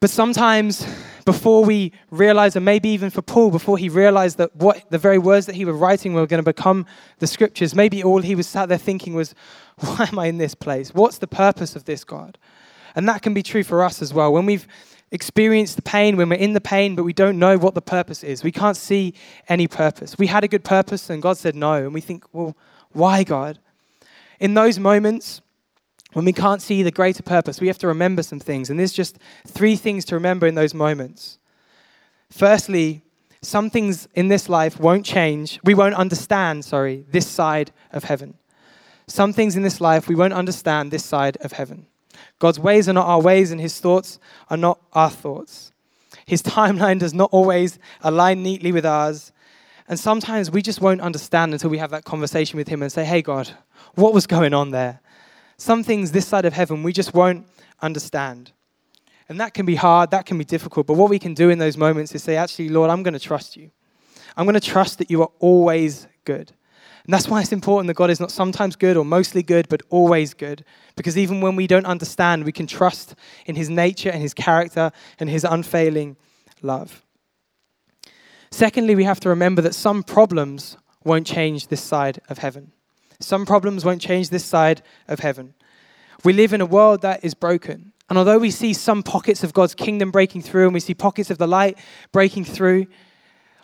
But 0.00 0.08
sometimes, 0.08 0.86
before 1.26 1.62
we 1.62 1.92
realize, 2.10 2.56
and 2.56 2.64
maybe 2.64 2.88
even 2.88 3.10
for 3.10 3.20
Paul, 3.20 3.50
before 3.50 3.76
he 3.76 3.90
realized 3.90 4.38
that 4.38 4.56
what 4.56 4.90
the 4.90 4.96
very 4.96 5.18
words 5.18 5.44
that 5.44 5.54
he 5.54 5.66
was 5.66 5.76
writing 5.76 6.14
were 6.14 6.26
going 6.26 6.42
to 6.42 6.52
become 6.52 6.86
the 7.18 7.26
scriptures, 7.26 7.74
maybe 7.74 8.02
all 8.02 8.22
he 8.22 8.34
was 8.34 8.46
sat 8.46 8.70
there 8.70 8.78
thinking 8.78 9.12
was, 9.12 9.34
Why 9.76 10.08
am 10.10 10.18
I 10.18 10.26
in 10.26 10.38
this 10.38 10.54
place? 10.54 10.94
What's 10.94 11.18
the 11.18 11.26
purpose 11.26 11.76
of 11.76 11.84
this, 11.84 12.02
God? 12.04 12.38
And 12.94 13.06
that 13.10 13.20
can 13.20 13.34
be 13.34 13.42
true 13.42 13.62
for 13.62 13.84
us 13.84 14.00
as 14.00 14.14
well. 14.14 14.32
When 14.32 14.46
we've 14.46 14.66
experienced 15.10 15.76
the 15.76 15.82
pain, 15.82 16.16
when 16.16 16.30
we're 16.30 16.36
in 16.36 16.54
the 16.54 16.60
pain, 16.62 16.94
but 16.96 17.04
we 17.04 17.12
don't 17.12 17.38
know 17.38 17.58
what 17.58 17.74
the 17.74 17.82
purpose 17.82 18.24
is, 18.24 18.42
we 18.42 18.52
can't 18.52 18.78
see 18.78 19.12
any 19.50 19.68
purpose. 19.68 20.16
We 20.16 20.28
had 20.28 20.44
a 20.44 20.48
good 20.48 20.64
purpose, 20.64 21.10
and 21.10 21.20
God 21.20 21.36
said 21.36 21.54
no. 21.54 21.74
And 21.74 21.92
we 21.92 22.00
think, 22.00 22.24
Well, 22.32 22.56
why, 22.92 23.22
God? 23.22 23.58
In 24.38 24.54
those 24.54 24.78
moments, 24.78 25.42
when 26.12 26.24
we 26.24 26.32
can't 26.32 26.60
see 26.60 26.82
the 26.82 26.90
greater 26.90 27.22
purpose, 27.22 27.60
we 27.60 27.68
have 27.68 27.78
to 27.78 27.86
remember 27.86 28.22
some 28.22 28.40
things. 28.40 28.70
And 28.70 28.78
there's 28.78 28.92
just 28.92 29.18
three 29.46 29.76
things 29.76 30.04
to 30.06 30.14
remember 30.14 30.46
in 30.46 30.54
those 30.54 30.74
moments. 30.74 31.38
Firstly, 32.30 33.02
some 33.42 33.70
things 33.70 34.08
in 34.14 34.28
this 34.28 34.48
life 34.48 34.78
won't 34.78 35.06
change. 35.06 35.60
We 35.64 35.74
won't 35.74 35.94
understand, 35.94 36.64
sorry, 36.64 37.04
this 37.10 37.26
side 37.26 37.72
of 37.92 38.04
heaven. 38.04 38.34
Some 39.06 39.32
things 39.32 39.56
in 39.56 39.62
this 39.62 39.80
life 39.80 40.08
we 40.08 40.14
won't 40.14 40.32
understand 40.32 40.90
this 40.90 41.04
side 41.04 41.36
of 41.40 41.52
heaven. 41.52 41.86
God's 42.38 42.58
ways 42.58 42.88
are 42.88 42.92
not 42.92 43.06
our 43.06 43.20
ways, 43.20 43.50
and 43.50 43.60
his 43.60 43.78
thoughts 43.80 44.18
are 44.48 44.56
not 44.56 44.80
our 44.92 45.10
thoughts. 45.10 45.72
His 46.26 46.42
timeline 46.42 46.98
does 46.98 47.14
not 47.14 47.30
always 47.32 47.78
align 48.02 48.42
neatly 48.42 48.72
with 48.72 48.86
ours. 48.86 49.32
And 49.88 49.98
sometimes 49.98 50.50
we 50.50 50.62
just 50.62 50.80
won't 50.80 51.00
understand 51.00 51.52
until 51.52 51.70
we 51.70 51.78
have 51.78 51.90
that 51.90 52.04
conversation 52.04 52.56
with 52.56 52.68
him 52.68 52.82
and 52.82 52.92
say, 52.92 53.04
Hey, 53.04 53.22
God, 53.22 53.50
what 53.94 54.14
was 54.14 54.26
going 54.26 54.54
on 54.54 54.70
there? 54.70 55.00
Some 55.60 55.84
things 55.84 56.12
this 56.12 56.26
side 56.26 56.46
of 56.46 56.54
heaven 56.54 56.82
we 56.82 56.90
just 56.90 57.12
won't 57.12 57.46
understand. 57.82 58.52
And 59.28 59.38
that 59.40 59.52
can 59.52 59.66
be 59.66 59.74
hard, 59.74 60.10
that 60.10 60.24
can 60.24 60.38
be 60.38 60.44
difficult. 60.44 60.86
But 60.86 60.94
what 60.94 61.10
we 61.10 61.18
can 61.18 61.34
do 61.34 61.50
in 61.50 61.58
those 61.58 61.76
moments 61.76 62.14
is 62.14 62.22
say, 62.22 62.36
actually, 62.36 62.70
Lord, 62.70 62.88
I'm 62.88 63.02
going 63.02 63.12
to 63.12 63.20
trust 63.20 63.58
you. 63.58 63.70
I'm 64.38 64.46
going 64.46 64.54
to 64.54 64.60
trust 64.60 64.96
that 64.98 65.10
you 65.10 65.20
are 65.20 65.30
always 65.38 66.08
good. 66.24 66.50
And 67.04 67.12
that's 67.12 67.28
why 67.28 67.42
it's 67.42 67.52
important 67.52 67.88
that 67.88 67.94
God 67.94 68.08
is 68.08 68.20
not 68.20 68.30
sometimes 68.30 68.74
good 68.74 68.96
or 68.96 69.04
mostly 69.04 69.42
good, 69.42 69.68
but 69.68 69.82
always 69.90 70.32
good. 70.32 70.64
Because 70.96 71.18
even 71.18 71.42
when 71.42 71.56
we 71.56 71.66
don't 71.66 71.84
understand, 71.84 72.44
we 72.44 72.52
can 72.52 72.66
trust 72.66 73.14
in 73.44 73.54
his 73.54 73.68
nature 73.68 74.10
and 74.10 74.22
his 74.22 74.32
character 74.32 74.90
and 75.18 75.28
his 75.28 75.44
unfailing 75.44 76.16
love. 76.62 77.04
Secondly, 78.50 78.94
we 78.94 79.04
have 79.04 79.20
to 79.20 79.28
remember 79.28 79.60
that 79.60 79.74
some 79.74 80.02
problems 80.02 80.78
won't 81.04 81.26
change 81.26 81.66
this 81.66 81.82
side 81.82 82.18
of 82.30 82.38
heaven. 82.38 82.72
Some 83.20 83.46
problems 83.46 83.84
won't 83.84 84.00
change 84.00 84.30
this 84.30 84.44
side 84.44 84.82
of 85.08 85.20
heaven. 85.20 85.54
We 86.24 86.32
live 86.32 86.52
in 86.52 86.60
a 86.60 86.66
world 86.66 87.02
that 87.02 87.24
is 87.24 87.34
broken. 87.34 87.92
And 88.08 88.18
although 88.18 88.38
we 88.38 88.50
see 88.50 88.72
some 88.74 89.02
pockets 89.02 89.44
of 89.44 89.52
God's 89.52 89.74
kingdom 89.74 90.10
breaking 90.10 90.42
through 90.42 90.64
and 90.64 90.74
we 90.74 90.80
see 90.80 90.94
pockets 90.94 91.30
of 91.30 91.38
the 91.38 91.46
light 91.46 91.78
breaking 92.12 92.44
through, 92.44 92.86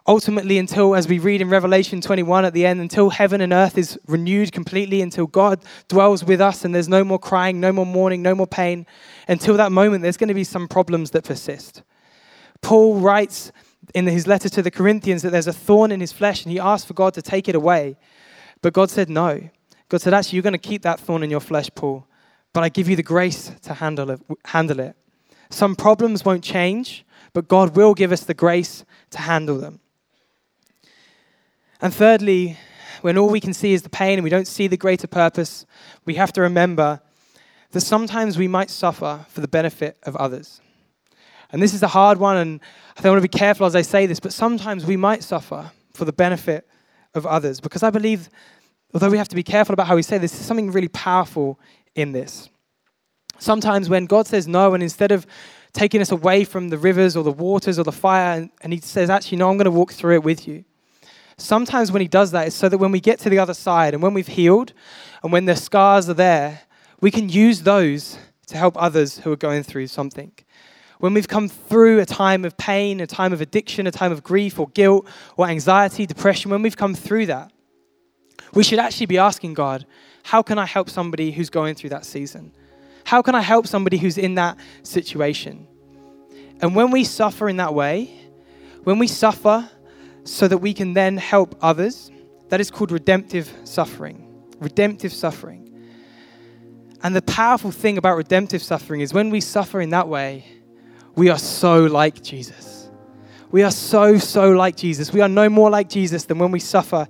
ultimately, 0.07 0.59
until, 0.59 0.95
as 0.95 1.09
we 1.09 1.19
read 1.19 1.41
in 1.41 1.49
Revelation 1.49 2.01
21 2.01 2.45
at 2.45 2.53
the 2.53 2.65
end, 2.65 2.81
until 2.81 3.11
heaven 3.11 3.41
and 3.41 3.53
earth 3.53 3.77
is 3.77 3.99
renewed 4.07 4.53
completely, 4.53 5.03
until 5.03 5.27
God 5.27 5.61
dwells 5.89 6.23
with 6.23 6.41
us 6.41 6.65
and 6.65 6.75
there's 6.75 6.89
no 6.89 7.03
more 7.03 7.19
crying, 7.19 7.61
no 7.61 7.73
more 7.73 7.87
mourning, 7.87 8.23
no 8.23 8.35
more 8.35 8.47
pain, 8.47 8.87
until 9.27 9.57
that 9.57 9.73
moment, 9.73 10.03
there's 10.03 10.17
going 10.17 10.29
to 10.29 10.35
be 10.35 10.45
some 10.45 10.69
problems 10.69 11.11
that 11.11 11.25
persist. 11.25 11.83
Paul 12.63 13.01
writes 13.01 13.51
in 13.95 14.07
his 14.07 14.27
letter 14.27 14.49
to 14.49 14.63
the 14.63 14.71
Corinthians 14.71 15.23
that 15.23 15.31
there's 15.31 15.47
a 15.47 15.53
thorn 15.53 15.93
in 15.93 16.01
his 16.01 16.13
flesh 16.13 16.45
and 16.45 16.53
he 16.53 16.59
asked 16.59 16.87
for 16.87 16.95
God 16.95 17.15
to 17.15 17.23
take 17.23 17.49
it 17.49 17.55
away. 17.55 17.97
But 18.63 18.73
God 18.73 18.91
said 18.91 19.09
no. 19.09 19.49
God 19.89 20.01
said, 20.01 20.15
actually, 20.15 20.37
you're 20.37 20.43
going 20.43 20.53
to 20.53 20.59
keep 20.59 20.83
that 20.83 20.99
thorn 20.99 21.23
in 21.23 21.31
your 21.31 21.41
flesh, 21.41 21.69
Paul, 21.75 22.07
but 22.53 22.65
I 22.65 22.69
give 22.69 22.89
you 22.89 22.97
the 22.97 23.03
grace 23.03 23.53
to 23.63 23.75
handle 23.75 24.11
it. 24.11 24.21
Handle 24.47 24.81
it. 24.81 24.97
Some 25.51 25.77
problems 25.77 26.25
won't 26.25 26.43
change, 26.43 27.05
but 27.33 27.47
God 27.47 27.77
will 27.77 27.95
give 27.95 28.11
us 28.13 28.25
the 28.25 28.35
grace 28.35 28.85
to 29.11 29.19
handle 29.19 29.59
them. 29.59 29.81
And 31.81 31.95
thirdly, 31.95 32.57
when 33.03 33.19
all 33.19 33.29
we 33.29 33.41
can 33.41 33.53
see 33.53 33.75
is 33.75 33.83
the 33.83 33.91
pain 33.91 34.15
and 34.15 34.25
we 34.25 34.31
don't 34.31 34.49
see 34.49 34.67
the 34.67 34.77
greater 34.77 35.07
purpose, 35.07 35.67
we 36.05 36.15
have 36.15 36.33
to 36.33 36.41
remember 36.41 37.01
that 37.73 37.83
sometimes 37.83 38.39
we 38.39 38.49
might 38.49 38.71
suffer 38.71 39.27
for 39.29 39.41
the 39.41 39.49
benefit 39.49 39.99
of 40.05 40.17
others. 40.17 40.61
And 41.53 41.63
this 41.63 41.75
is 41.75 41.83
a 41.83 41.89
hard 41.89 42.19
one, 42.19 42.37
and 42.37 42.61
I 42.97 43.01
think 43.01 43.07
I 43.07 43.11
want 43.11 43.23
to 43.23 43.29
be 43.29 43.39
careful 43.39 43.67
as 43.67 43.77
I 43.77 43.83
say 43.83 44.07
this, 44.07 44.19
but 44.19 44.33
sometimes 44.33 44.85
we 44.85 44.97
might 44.97 45.23
suffer 45.23 45.71
for 45.95 46.05
the 46.05 46.13
benefit 46.13 46.67
of 47.17 47.27
others 47.27 47.61
because 47.61 47.83
I 47.83 47.91
believe 47.91 48.31
although 48.95 49.11
we 49.11 49.19
have 49.19 49.29
to 49.29 49.37
be 49.37 49.43
careful 49.43 49.73
about 49.73 49.87
how 49.87 49.97
we 49.97 50.03
say 50.03 50.19
this, 50.19 50.33
there's 50.33 50.47
something 50.47 50.71
really 50.71 50.89
powerful 50.89 51.59
in 51.95 52.13
this. 52.13 52.49
Sometimes 53.39 53.89
when 53.89 54.07
God 54.07 54.27
says 54.27 54.49
no, 54.49 54.75
and 54.75 54.83
instead 54.83 55.13
of 55.13 55.27
taking 55.73 56.01
us 56.01 56.11
away 56.11 56.45
from 56.45 56.71
the 56.71 56.79
rivers 56.79 57.17
or 57.17 57.23
the 57.23 57.33
waters 57.33 57.79
or 57.79 57.83
the 57.83 57.93
fire, 57.93 58.39
and, 58.39 58.51
and 58.63 58.73
He 58.73 58.81
says, 58.81 59.11
actually, 59.11 59.39
no, 59.39 59.51
I'm 59.51 59.59
going 59.59 59.67
to 59.67 59.71
walk 59.71 59.93
through 59.93 60.15
it 60.15 60.23
with 60.23 60.49
you. 60.49 60.65
Sometimes 61.37 61.93
when 61.93 62.01
He 62.01 62.09
does 62.09 62.31
that, 62.31 62.47
it's 62.47 62.57
so 62.57 62.69
that 62.69 62.79
when 62.79 62.93
we 62.93 63.01
get 63.01 63.19
to 63.21 63.31
the 63.31 63.39
other 63.39 63.53
side 63.53 63.93
and 63.93 64.03
when 64.03 64.15
we've 64.15 64.27
healed 64.27 64.73
and 65.23 65.33
when 65.33 65.45
the 65.45 65.57
scars 65.57 66.09
are 66.09 66.15
there, 66.15 66.63
we 67.01 67.11
can 67.11 67.29
use 67.29 67.63
those 67.63 68.17
to 68.47 68.57
help 68.57 68.81
others 68.81 69.19
who 69.19 69.33
are 69.33 69.37
going 69.37 69.63
through 69.63 69.89
something. 69.89 70.33
When 70.99 71.13
we've 71.15 71.29
come 71.29 71.49
through 71.49 72.01
a 72.01 72.07
time 72.07 72.45
of 72.45 72.57
pain, 72.57 73.01
a 73.01 73.07
time 73.07 73.33
of 73.33 73.41
addiction, 73.41 73.87
a 73.87 73.91
time 73.91 74.13
of 74.13 74.23
grief 74.23 74.59
or 74.59 74.69
guilt 74.69 75.07
or 75.37 75.47
anxiety, 75.47 76.07
depression, 76.07 76.51
when 76.51 76.63
we've 76.63 76.77
come 76.77 76.95
through 76.95 77.27
that, 77.27 77.53
we 78.55 78.65
should 78.65 78.79
actually 78.79 79.07
be 79.07 79.19
asking 79.19 79.55
God, 79.55 79.85
how 80.23 80.43
can 80.43 80.59
I 80.59 80.65
help 80.65 80.89
somebody 80.89 81.31
who's 81.31 81.51
going 81.51 81.75
through 81.75 81.91
that 81.91 82.05
season? 82.05 82.53
How 83.05 83.23
can 83.23 83.35
I 83.35 83.41
help 83.43 83.67
somebody 83.67 83.99
who's 83.99 84.19
in 84.19 84.35
that 84.37 84.59
situation? 84.83 85.69
And 86.61 86.75
when 86.75 86.91
we 86.91 87.05
suffer 87.05 87.49
in 87.49 87.59
that 87.59 87.75
way, 87.75 88.11
when 88.85 88.99
we 88.99 89.07
suffer 89.07 89.69
so 90.25 90.49
that 90.49 90.59
we 90.59 90.73
can 90.73 90.95
then 90.95 91.17
help 91.17 91.57
others, 91.61 92.11
that 92.49 92.61
is 92.61 92.71
called 92.71 92.91
redemptive 92.91 93.53
suffering. 93.65 94.23
Redemptive 94.59 95.13
suffering. 95.13 95.63
And 97.03 97.15
the 97.15 97.23
powerful 97.23 97.71
thing 97.71 97.99
about 97.99 98.17
redemptive 98.17 98.63
suffering 98.63 99.03
is 99.03 99.13
when 99.13 99.31
we 99.31 99.41
suffer 99.41 99.81
in 99.81 99.91
that 99.91 100.09
way, 100.09 100.45
we 101.17 101.31
are 101.31 101.39
so 101.39 101.85
like 101.85 102.23
Jesus. 102.23 102.91
We 103.51 103.63
are 103.63 103.71
so, 103.71 104.19
so 104.19 104.51
like 104.51 104.77
Jesus. 104.77 105.13
We 105.13 105.23
are 105.23 105.29
no 105.29 105.49
more 105.49 105.71
like 105.71 105.89
Jesus 105.89 106.25
than 106.25 106.39
when 106.39 106.51
we 106.51 106.61
suffer 106.61 107.09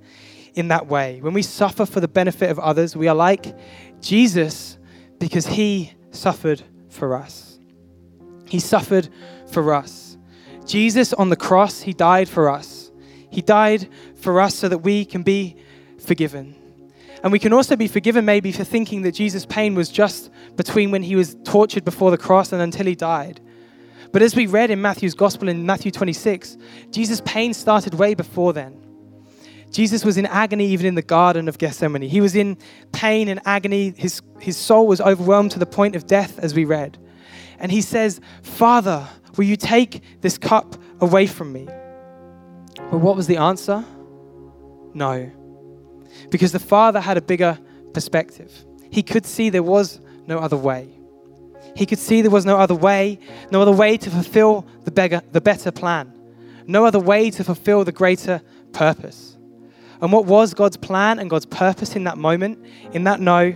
in 0.55 0.69
that 0.69 0.87
way. 0.87 1.19
When 1.21 1.33
we 1.33 1.41
suffer 1.41 1.85
for 1.85 1.99
the 1.99 2.07
benefit 2.07 2.49
of 2.49 2.57
others, 2.57 2.95
we 2.95 3.07
are 3.07 3.15
like 3.15 3.55
Jesus 4.01 4.77
because 5.19 5.45
he 5.45 5.93
suffered 6.11 6.63
for 6.89 7.15
us. 7.15 7.59
He 8.45 8.59
suffered 8.59 9.09
for 9.51 9.73
us. 9.73 10.17
Jesus 10.65 11.13
on 11.13 11.29
the 11.29 11.35
cross, 11.35 11.81
he 11.81 11.93
died 11.93 12.29
for 12.29 12.49
us. 12.49 12.91
He 13.29 13.41
died 13.41 13.89
for 14.15 14.39
us 14.39 14.55
so 14.55 14.69
that 14.69 14.79
we 14.79 15.05
can 15.05 15.23
be 15.23 15.57
forgiven. 15.99 16.55
And 17.23 17.31
we 17.31 17.39
can 17.39 17.51
also 17.51 17.75
be 17.75 17.87
forgiven 17.87 18.23
maybe 18.25 18.51
for 18.51 18.63
thinking 18.63 19.01
that 19.01 19.13
Jesus' 19.13 19.45
pain 19.45 19.75
was 19.75 19.89
just 19.89 20.29
between 20.55 20.91
when 20.91 21.03
he 21.03 21.15
was 21.15 21.35
tortured 21.43 21.83
before 21.83 22.11
the 22.11 22.17
cross 22.17 22.53
and 22.53 22.61
until 22.61 22.85
he 22.85 22.95
died. 22.95 23.41
But 24.11 24.21
as 24.21 24.35
we 24.35 24.47
read 24.47 24.71
in 24.71 24.81
Matthew's 24.81 25.13
gospel 25.13 25.49
in 25.49 25.65
Matthew 25.65 25.91
26, 25.91 26.57
Jesus' 26.91 27.21
pain 27.25 27.53
started 27.53 27.93
way 27.93 28.13
before 28.13 28.53
then. 28.53 28.83
Jesus 29.71 30.05
was 30.05 30.17
in 30.17 30.25
agony 30.25 30.67
even 30.67 30.85
in 30.85 30.95
the 30.95 31.01
Garden 31.01 31.47
of 31.47 31.57
Gethsemane. 31.57 32.01
He 32.01 32.21
was 32.21 32.35
in 32.35 32.57
pain 32.93 33.27
and 33.27 33.41
agony. 33.45 33.93
His, 33.95 34.21
his 34.39 34.57
soul 34.57 34.87
was 34.87 35.01
overwhelmed 35.01 35.51
to 35.51 35.59
the 35.59 35.65
point 35.65 35.95
of 35.95 36.07
death, 36.07 36.39
as 36.39 36.53
we 36.53 36.65
read. 36.65 36.97
And 37.59 37.71
he 37.71 37.81
says, 37.81 38.21
Father, 38.43 39.07
will 39.35 39.45
you 39.45 39.57
take 39.57 40.01
this 40.21 40.37
cup 40.37 40.77
away 41.01 41.27
from 41.27 41.51
me? 41.51 41.67
But 42.75 42.99
what 42.99 43.15
was 43.15 43.27
the 43.27 43.37
answer? 43.37 43.83
No. 44.93 45.29
Because 46.29 46.51
the 46.51 46.59
Father 46.59 47.01
had 47.01 47.17
a 47.17 47.21
bigger 47.21 47.59
perspective. 47.93 48.65
He 48.89 49.03
could 49.03 49.25
see 49.25 49.49
there 49.49 49.63
was 49.63 49.99
no 50.27 50.39
other 50.39 50.57
way. 50.57 50.96
He 51.77 51.85
could 51.85 51.99
see 51.99 52.23
there 52.23 52.31
was 52.31 52.43
no 52.43 52.57
other 52.57 52.73
way, 52.73 53.19
no 53.51 53.61
other 53.61 53.71
way 53.71 53.97
to 53.97 54.09
fulfill 54.09 54.65
the, 54.83 54.89
beggar, 54.89 55.21
the 55.31 55.39
better 55.39 55.71
plan, 55.71 56.11
no 56.65 56.85
other 56.85 56.99
way 56.99 57.29
to 57.29 57.43
fulfill 57.43 57.83
the 57.83 57.91
greater 57.91 58.41
purpose. 58.73 59.37
And 60.01 60.11
what 60.11 60.25
was 60.25 60.55
God's 60.55 60.75
plan 60.75 61.19
and 61.19 61.29
God's 61.29 61.45
purpose 61.45 61.95
in 61.95 62.05
that 62.05 62.17
moment, 62.17 62.65
in 62.93 63.03
that 63.03 63.19
no? 63.19 63.55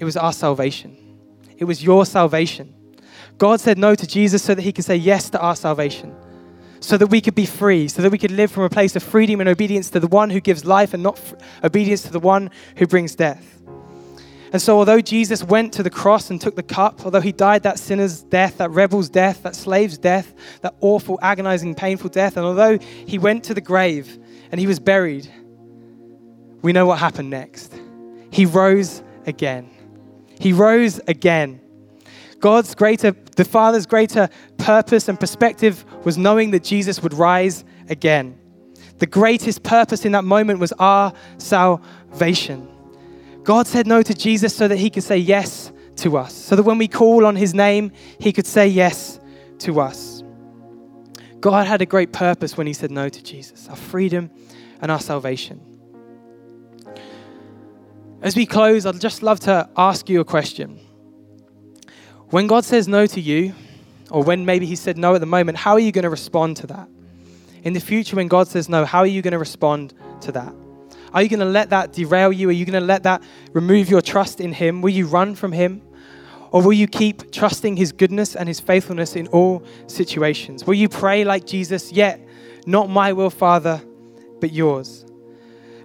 It 0.00 0.04
was 0.04 0.16
our 0.16 0.32
salvation. 0.32 0.96
It 1.56 1.66
was 1.66 1.84
your 1.84 2.04
salvation. 2.04 2.74
God 3.38 3.60
said 3.60 3.78
no 3.78 3.94
to 3.94 4.06
Jesus 4.06 4.42
so 4.42 4.56
that 4.56 4.62
he 4.62 4.72
could 4.72 4.84
say 4.84 4.96
yes 4.96 5.30
to 5.30 5.40
our 5.40 5.54
salvation, 5.54 6.12
so 6.80 6.96
that 6.96 7.06
we 7.06 7.20
could 7.20 7.36
be 7.36 7.46
free, 7.46 7.86
so 7.86 8.02
that 8.02 8.10
we 8.10 8.18
could 8.18 8.32
live 8.32 8.50
from 8.50 8.64
a 8.64 8.68
place 8.68 8.96
of 8.96 9.04
freedom 9.04 9.38
and 9.38 9.48
obedience 9.48 9.88
to 9.90 10.00
the 10.00 10.08
one 10.08 10.30
who 10.30 10.40
gives 10.40 10.64
life 10.64 10.94
and 10.94 11.04
not 11.04 11.16
f- 11.16 11.34
obedience 11.62 12.02
to 12.02 12.10
the 12.10 12.18
one 12.18 12.50
who 12.76 12.88
brings 12.88 13.14
death. 13.14 13.57
And 14.52 14.62
so, 14.62 14.78
although 14.78 15.00
Jesus 15.00 15.44
went 15.44 15.72
to 15.74 15.82
the 15.82 15.90
cross 15.90 16.30
and 16.30 16.40
took 16.40 16.56
the 16.56 16.62
cup, 16.62 17.04
although 17.04 17.20
he 17.20 17.32
died 17.32 17.64
that 17.64 17.78
sinner's 17.78 18.22
death, 18.22 18.58
that 18.58 18.70
rebel's 18.70 19.08
death, 19.08 19.42
that 19.42 19.54
slave's 19.54 19.98
death, 19.98 20.32
that 20.62 20.74
awful, 20.80 21.18
agonizing, 21.20 21.74
painful 21.74 22.10
death, 22.10 22.36
and 22.36 22.46
although 22.46 22.78
he 22.78 23.18
went 23.18 23.44
to 23.44 23.54
the 23.54 23.60
grave, 23.60 24.18
and 24.50 24.60
he 24.60 24.66
was 24.66 24.78
buried, 24.78 25.28
we 26.62 26.72
know 26.72 26.86
what 26.86 26.98
happened 26.98 27.30
next. 27.30 27.74
He 28.30 28.46
rose 28.46 29.02
again. 29.26 29.70
He 30.40 30.52
rose 30.52 31.00
again. 31.06 31.60
God's 32.40 32.74
greater, 32.74 33.12
the 33.36 33.44
Father's 33.44 33.86
greater 33.86 34.28
purpose 34.58 35.08
and 35.08 35.18
perspective 35.18 35.84
was 36.04 36.16
knowing 36.16 36.52
that 36.52 36.62
Jesus 36.64 37.02
would 37.02 37.14
rise 37.14 37.64
again. 37.88 38.38
The 38.98 39.06
greatest 39.06 39.62
purpose 39.62 40.04
in 40.04 40.12
that 40.12 40.24
moment 40.24 40.58
was 40.60 40.72
our 40.78 41.12
salvation. 41.38 42.68
God 43.48 43.66
said 43.66 43.86
no 43.86 44.02
to 44.02 44.12
Jesus 44.12 44.54
so 44.54 44.68
that 44.68 44.76
he 44.76 44.90
could 44.90 45.04
say 45.04 45.16
yes 45.16 45.72
to 45.96 46.18
us, 46.18 46.34
so 46.34 46.54
that 46.54 46.64
when 46.64 46.76
we 46.76 46.86
call 46.86 47.24
on 47.24 47.34
his 47.34 47.54
name, 47.54 47.92
he 48.20 48.30
could 48.30 48.46
say 48.46 48.68
yes 48.68 49.18
to 49.60 49.80
us. 49.80 50.22
God 51.40 51.66
had 51.66 51.80
a 51.80 51.86
great 51.86 52.12
purpose 52.12 52.58
when 52.58 52.66
he 52.66 52.74
said 52.74 52.90
no 52.90 53.08
to 53.08 53.22
Jesus 53.22 53.66
our 53.70 53.74
freedom 53.74 54.30
and 54.82 54.92
our 54.92 55.00
salvation. 55.00 55.62
As 58.20 58.36
we 58.36 58.44
close, 58.44 58.84
I'd 58.84 59.00
just 59.00 59.22
love 59.22 59.40
to 59.40 59.66
ask 59.78 60.10
you 60.10 60.20
a 60.20 60.26
question. 60.26 60.78
When 62.28 62.48
God 62.48 62.66
says 62.66 62.86
no 62.86 63.06
to 63.06 63.18
you, 63.18 63.54
or 64.10 64.22
when 64.22 64.44
maybe 64.44 64.66
He 64.66 64.76
said 64.76 64.98
no 64.98 65.14
at 65.14 65.20
the 65.20 65.26
moment, 65.26 65.56
how 65.56 65.72
are 65.72 65.80
you 65.80 65.90
going 65.90 66.02
to 66.02 66.10
respond 66.10 66.58
to 66.58 66.66
that? 66.66 66.86
In 67.62 67.72
the 67.72 67.80
future, 67.80 68.14
when 68.14 68.28
God 68.28 68.46
says 68.46 68.68
no, 68.68 68.84
how 68.84 68.98
are 68.98 69.06
you 69.06 69.22
going 69.22 69.32
to 69.32 69.38
respond 69.38 69.94
to 70.20 70.32
that? 70.32 70.52
Are 71.12 71.22
you 71.22 71.28
going 71.28 71.40
to 71.40 71.46
let 71.46 71.70
that 71.70 71.92
derail 71.92 72.32
you? 72.32 72.48
Are 72.48 72.52
you 72.52 72.64
going 72.64 72.80
to 72.80 72.86
let 72.86 73.02
that 73.04 73.22
remove 73.52 73.88
your 73.88 74.02
trust 74.02 74.40
in 74.40 74.52
Him? 74.52 74.82
Will 74.82 74.90
you 74.90 75.06
run 75.06 75.34
from 75.34 75.52
Him? 75.52 75.82
Or 76.50 76.62
will 76.62 76.72
you 76.72 76.86
keep 76.86 77.30
trusting 77.32 77.76
His 77.76 77.92
goodness 77.92 78.36
and 78.36 78.48
His 78.48 78.60
faithfulness 78.60 79.16
in 79.16 79.26
all 79.28 79.62
situations? 79.86 80.66
Will 80.66 80.74
you 80.74 80.88
pray 80.88 81.24
like 81.24 81.46
Jesus, 81.46 81.92
yet 81.92 82.20
not 82.66 82.88
my 82.88 83.12
will, 83.12 83.30
Father, 83.30 83.80
but 84.40 84.52
yours? 84.52 85.04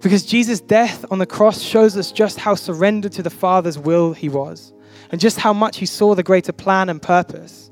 Because 0.01 0.25
Jesus' 0.25 0.59
death 0.59 1.05
on 1.11 1.19
the 1.19 1.25
cross 1.25 1.61
shows 1.61 1.95
us 1.95 2.11
just 2.11 2.39
how 2.39 2.55
surrendered 2.55 3.13
to 3.13 3.23
the 3.23 3.29
Father's 3.29 3.77
will 3.77 4.13
He 4.13 4.29
was 4.29 4.73
and 5.13 5.21
just 5.21 5.39
how 5.39 5.53
much 5.53 5.77
he 5.77 5.85
saw 5.85 6.15
the 6.15 6.23
greater 6.23 6.51
plan 6.51 6.89
and 6.89 6.99
purpose. 6.99 7.69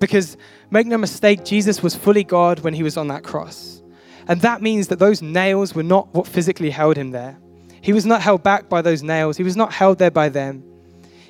Because 0.00 0.36
make 0.70 0.86
no 0.86 0.98
mistake, 0.98 1.42
Jesus 1.42 1.82
was 1.82 1.94
fully 1.94 2.24
God 2.24 2.60
when 2.60 2.74
he 2.74 2.82
was 2.82 2.98
on 2.98 3.08
that 3.08 3.24
cross. 3.24 3.80
And 4.26 4.40
that 4.40 4.62
means 4.62 4.88
that 4.88 4.98
those 4.98 5.22
nails 5.22 5.74
were 5.74 5.82
not 5.82 6.12
what 6.14 6.26
physically 6.26 6.70
held 6.70 6.96
him 6.96 7.10
there. 7.10 7.36
He 7.80 7.92
was 7.92 8.06
not 8.06 8.22
held 8.22 8.42
back 8.42 8.68
by 8.68 8.82
those 8.82 9.02
nails, 9.02 9.36
he 9.36 9.42
was 9.42 9.56
not 9.56 9.72
held 9.72 9.98
there 9.98 10.10
by 10.10 10.28
them. 10.28 10.62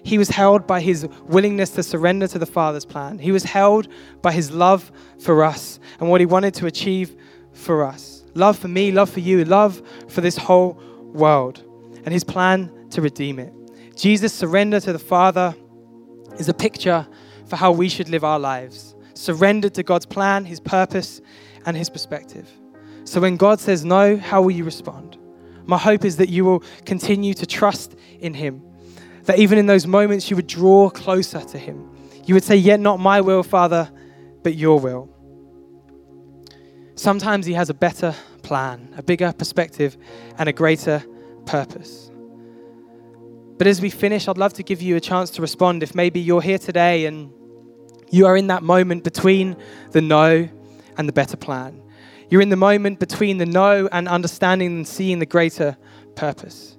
He 0.02 0.18
was 0.18 0.28
held 0.28 0.66
by 0.66 0.82
his 0.82 1.08
willingness 1.22 1.70
to 1.70 1.82
surrender 1.82 2.28
to 2.28 2.38
the 2.38 2.46
Father's 2.46 2.84
plan. 2.84 3.18
He 3.18 3.32
was 3.32 3.42
held 3.42 3.88
by 4.20 4.32
his 4.32 4.50
love 4.50 4.92
for 5.18 5.42
us 5.42 5.80
and 5.98 6.10
what 6.10 6.20
he 6.20 6.26
wanted 6.26 6.52
to 6.54 6.66
achieve 6.66 7.16
for 7.54 7.82
us. 7.84 8.22
Love 8.34 8.58
for 8.58 8.68
me, 8.68 8.92
love 8.92 9.08
for 9.08 9.20
you, 9.20 9.46
love 9.46 9.80
for 10.08 10.20
this 10.20 10.36
whole 10.36 10.78
world, 11.14 11.62
and 12.04 12.12
his 12.12 12.22
plan 12.22 12.70
to 12.90 13.00
redeem 13.00 13.38
it. 13.38 13.52
Jesus' 13.96 14.34
surrender 14.34 14.78
to 14.80 14.92
the 14.92 14.98
Father 14.98 15.54
is 16.38 16.48
a 16.48 16.54
picture 16.54 17.06
for 17.46 17.56
how 17.56 17.72
we 17.72 17.88
should 17.88 18.08
live 18.08 18.24
our 18.24 18.38
lives. 18.38 18.94
Surrendered 19.14 19.74
to 19.74 19.82
God's 19.82 20.06
plan, 20.06 20.44
His 20.44 20.60
purpose, 20.60 21.20
and 21.66 21.76
His 21.76 21.88
perspective. 21.88 22.48
So 23.04 23.20
when 23.20 23.36
God 23.36 23.60
says 23.60 23.84
no, 23.84 24.16
how 24.16 24.42
will 24.42 24.50
you 24.50 24.64
respond? 24.64 25.18
My 25.66 25.78
hope 25.78 26.04
is 26.04 26.16
that 26.16 26.28
you 26.28 26.44
will 26.44 26.62
continue 26.84 27.34
to 27.34 27.46
trust 27.46 27.94
in 28.20 28.34
Him. 28.34 28.62
That 29.24 29.38
even 29.38 29.58
in 29.58 29.66
those 29.66 29.86
moments, 29.86 30.30
you 30.30 30.36
would 30.36 30.46
draw 30.46 30.90
closer 30.90 31.40
to 31.40 31.58
Him. 31.58 31.90
You 32.26 32.34
would 32.34 32.44
say, 32.44 32.56
Yet 32.56 32.80
not 32.80 33.00
my 33.00 33.20
will, 33.20 33.42
Father, 33.42 33.90
but 34.42 34.54
your 34.54 34.78
will. 34.78 35.08
Sometimes 36.96 37.46
He 37.46 37.54
has 37.54 37.70
a 37.70 37.74
better 37.74 38.14
plan, 38.42 38.94
a 38.96 39.02
bigger 39.02 39.32
perspective, 39.32 39.96
and 40.38 40.48
a 40.48 40.52
greater 40.52 41.04
purpose. 41.46 42.10
But 43.56 43.66
as 43.66 43.80
we 43.80 43.90
finish, 43.90 44.28
I'd 44.28 44.38
love 44.38 44.52
to 44.54 44.62
give 44.62 44.82
you 44.82 44.96
a 44.96 45.00
chance 45.00 45.30
to 45.30 45.42
respond. 45.42 45.82
If 45.82 45.94
maybe 45.94 46.20
you're 46.20 46.42
here 46.42 46.58
today 46.58 47.06
and 47.06 47.30
you 48.10 48.26
are 48.26 48.36
in 48.36 48.48
that 48.48 48.62
moment 48.62 49.04
between 49.04 49.56
the 49.92 50.00
no 50.00 50.48
and 50.98 51.08
the 51.08 51.12
better 51.12 51.36
plan, 51.36 51.80
you're 52.30 52.40
in 52.40 52.48
the 52.48 52.56
moment 52.56 52.98
between 52.98 53.38
the 53.38 53.46
know 53.46 53.88
and 53.92 54.08
understanding 54.08 54.76
and 54.76 54.88
seeing 54.88 55.18
the 55.18 55.26
greater 55.26 55.76
purpose. 56.14 56.76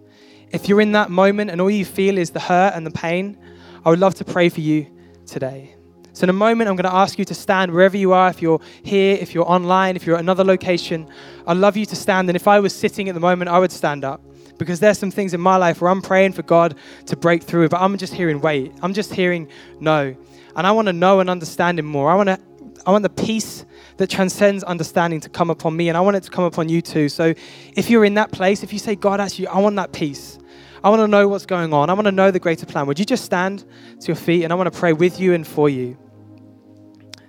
If 0.51 0.69
you're 0.69 0.81
in 0.81 0.93
that 0.93 1.10
moment 1.10 1.51
and 1.51 1.60
all 1.60 1.69
you 1.69 1.86
feel 1.86 2.17
is 2.17 2.31
the 2.31 2.39
hurt 2.39 2.73
and 2.75 2.86
the 2.86 2.91
pain, 2.91 3.38
I 3.84 3.89
would 3.89 3.99
love 3.99 4.15
to 4.15 4.25
pray 4.25 4.49
for 4.49 4.62
you 4.62 4.88
today. 5.25 5.75
So, 6.13 6.23
in 6.23 6.29
a 6.29 6.34
moment, 6.34 6.69
I'm 6.69 6.77
going 6.77 6.89
to 6.89 6.95
ask 6.95 7.19
you 7.19 7.25
to 7.25 7.34
stand 7.34 7.73
wherever 7.73 7.97
you 7.97 8.13
are. 8.13 8.29
If 8.29 8.41
you're 8.41 8.62
here, 8.84 9.17
if 9.19 9.36
you're 9.36 9.49
online, 9.51 9.97
if 9.97 10.05
you're 10.08 10.15
at 10.15 10.21
another 10.21 10.45
location, 10.45 11.10
I'd 11.45 11.58
love 11.58 11.75
you 11.75 11.86
to 11.88 11.95
stand. 11.95 12.29
And 12.29 12.38
if 12.38 12.47
I 12.47 12.62
was 12.62 12.73
sitting 12.73 13.10
at 13.10 13.15
the 13.15 13.19
moment, 13.19 13.49
I 13.49 13.60
would 13.60 13.71
stand 13.71 14.05
up 14.05 14.21
because 14.58 14.79
there's 14.79 14.97
some 14.97 15.12
things 15.12 15.34
in 15.34 15.41
my 15.41 15.58
life 15.58 15.81
where 15.81 15.91
I'm 15.91 16.01
praying 16.01 16.31
for 16.31 16.43
God 16.43 16.75
to 17.08 17.17
break 17.17 17.43
through, 17.43 17.67
but 17.67 17.81
I'm 17.81 17.97
just 17.97 18.13
hearing 18.13 18.39
wait. 18.39 18.71
I'm 18.81 18.93
just 18.93 19.13
hearing 19.13 19.49
no. 19.81 20.15
And 20.55 20.65
I 20.65 20.71
want 20.71 20.88
to 20.88 20.93
know 20.93 21.19
and 21.19 21.29
understand 21.29 21.79
Him 21.79 21.86
more. 21.86 22.10
I 22.10 22.15
want 22.15 22.29
to. 22.29 22.39
I 22.86 22.91
want 22.91 23.03
the 23.03 23.10
peace 23.10 23.65
that 23.97 24.10
transcends 24.10 24.63
understanding 24.63 25.19
to 25.21 25.29
come 25.29 25.49
upon 25.49 25.75
me, 25.75 25.89
and 25.89 25.97
I 25.97 26.01
want 26.01 26.17
it 26.17 26.23
to 26.23 26.31
come 26.31 26.43
upon 26.43 26.69
you 26.69 26.81
too. 26.81 27.10
So, 27.10 27.34
if 27.75 27.89
you're 27.89 28.05
in 28.05 28.15
that 28.15 28.31
place, 28.31 28.63
if 28.63 28.73
you 28.73 28.79
say, 28.79 28.95
God, 28.95 29.19
actually, 29.19 29.47
I 29.47 29.60
want 29.60 29.75
that 29.77 29.91
peace, 29.91 30.38
I 30.84 30.89
want 30.89 31.01
to 31.01 31.08
know 31.08 31.27
what's 31.27 31.45
going 31.45 31.73
on, 31.73 31.89
I 31.89 31.93
want 31.93 32.05
to 32.05 32.12
know 32.12 32.31
the 32.31 32.39
greater 32.39 32.65
plan, 32.65 32.88
would 32.88 32.99
you 32.99 33.05
just 33.05 33.25
stand 33.25 33.65
to 34.01 34.08
your 34.08 34.15
feet 34.15 34.43
and 34.43 34.53
I 34.53 34.55
want 34.55 34.71
to 34.71 34.77
pray 34.77 34.93
with 34.93 35.19
you 35.19 35.34
and 35.34 35.47
for 35.47 35.69
you? 35.69 35.97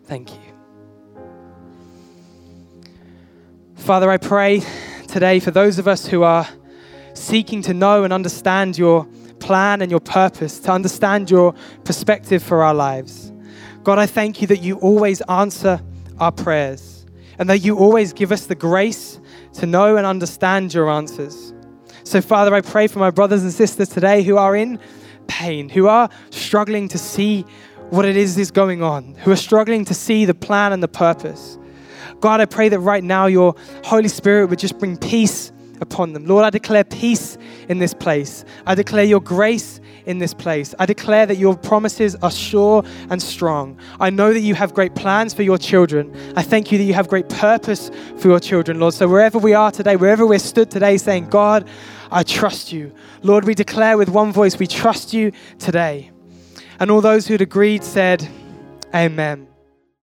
Thank 0.04 0.32
you. 0.32 0.40
Father, 3.76 4.10
I 4.10 4.16
pray 4.16 4.62
today 5.06 5.38
for 5.40 5.52
those 5.52 5.78
of 5.78 5.86
us 5.86 6.06
who 6.06 6.22
are 6.22 6.48
seeking 7.14 7.62
to 7.62 7.72
know 7.72 8.04
and 8.04 8.12
understand 8.12 8.76
your 8.76 9.06
plan 9.38 9.80
and 9.80 9.90
your 9.90 10.00
purpose, 10.00 10.58
to 10.60 10.72
understand 10.72 11.30
your 11.30 11.54
perspective 11.84 12.42
for 12.42 12.62
our 12.62 12.74
lives. 12.74 13.32
God, 13.84 13.98
I 13.98 14.06
thank 14.06 14.40
you 14.40 14.46
that 14.48 14.62
you 14.62 14.76
always 14.78 15.20
answer 15.22 15.80
our 16.18 16.32
prayers 16.32 17.06
and 17.38 17.48
that 17.50 17.58
you 17.58 17.76
always 17.78 18.12
give 18.12 18.32
us 18.32 18.46
the 18.46 18.54
grace 18.54 19.20
to 19.54 19.66
know 19.66 19.96
and 19.96 20.06
understand 20.06 20.72
your 20.72 20.90
answers. 20.90 21.52
So, 22.04 22.20
Father, 22.20 22.54
I 22.54 22.60
pray 22.60 22.86
for 22.86 22.98
my 22.98 23.10
brothers 23.10 23.42
and 23.42 23.52
sisters 23.52 23.88
today 23.88 24.22
who 24.22 24.36
are 24.36 24.54
in 24.54 24.78
pain, 25.26 25.68
who 25.68 25.88
are 25.88 26.08
struggling 26.30 26.88
to 26.88 26.98
see 26.98 27.44
what 27.90 28.04
it 28.04 28.16
is 28.16 28.38
is 28.38 28.50
going 28.50 28.82
on, 28.82 29.14
who 29.16 29.30
are 29.30 29.36
struggling 29.36 29.84
to 29.86 29.94
see 29.94 30.24
the 30.24 30.34
plan 30.34 30.72
and 30.72 30.82
the 30.82 30.88
purpose. 30.88 31.58
God, 32.20 32.40
I 32.40 32.46
pray 32.46 32.68
that 32.68 32.80
right 32.80 33.04
now 33.04 33.26
your 33.26 33.54
Holy 33.84 34.08
Spirit 34.08 34.46
would 34.46 34.58
just 34.58 34.78
bring 34.78 34.96
peace 34.96 35.52
upon 35.80 36.12
them. 36.12 36.26
Lord, 36.26 36.44
I 36.44 36.50
declare 36.50 36.84
peace 36.84 37.38
in 37.68 37.78
this 37.78 37.94
place. 37.94 38.44
I 38.66 38.74
declare 38.74 39.04
your 39.04 39.20
grace 39.20 39.80
in 40.06 40.18
this 40.18 40.32
place. 40.32 40.74
I 40.78 40.86
declare 40.86 41.26
that 41.26 41.36
your 41.36 41.56
promises 41.56 42.14
are 42.16 42.30
sure 42.30 42.84
and 43.10 43.20
strong. 43.20 43.78
I 44.00 44.10
know 44.10 44.32
that 44.32 44.40
you 44.40 44.54
have 44.54 44.72
great 44.72 44.94
plans 44.94 45.34
for 45.34 45.42
your 45.42 45.58
children. 45.58 46.14
I 46.36 46.42
thank 46.42 46.72
you 46.72 46.78
that 46.78 46.84
you 46.84 46.94
have 46.94 47.08
great 47.08 47.28
purpose 47.28 47.90
for 48.18 48.28
your 48.28 48.40
children, 48.40 48.78
Lord. 48.78 48.94
So 48.94 49.08
wherever 49.08 49.38
we 49.38 49.54
are 49.54 49.70
today, 49.70 49.96
wherever 49.96 50.26
we're 50.26 50.38
stood 50.38 50.70
today 50.70 50.96
saying, 50.96 51.28
God, 51.28 51.68
I 52.10 52.22
trust 52.22 52.72
you. 52.72 52.92
Lord, 53.22 53.44
we 53.44 53.54
declare 53.54 53.98
with 53.98 54.08
one 54.08 54.32
voice, 54.32 54.58
we 54.58 54.66
trust 54.66 55.12
you 55.12 55.32
today. 55.58 56.10
And 56.78 56.90
all 56.90 57.00
those 57.00 57.26
who'd 57.26 57.40
agreed 57.40 57.82
said, 57.82 58.28
Amen. 58.94 59.48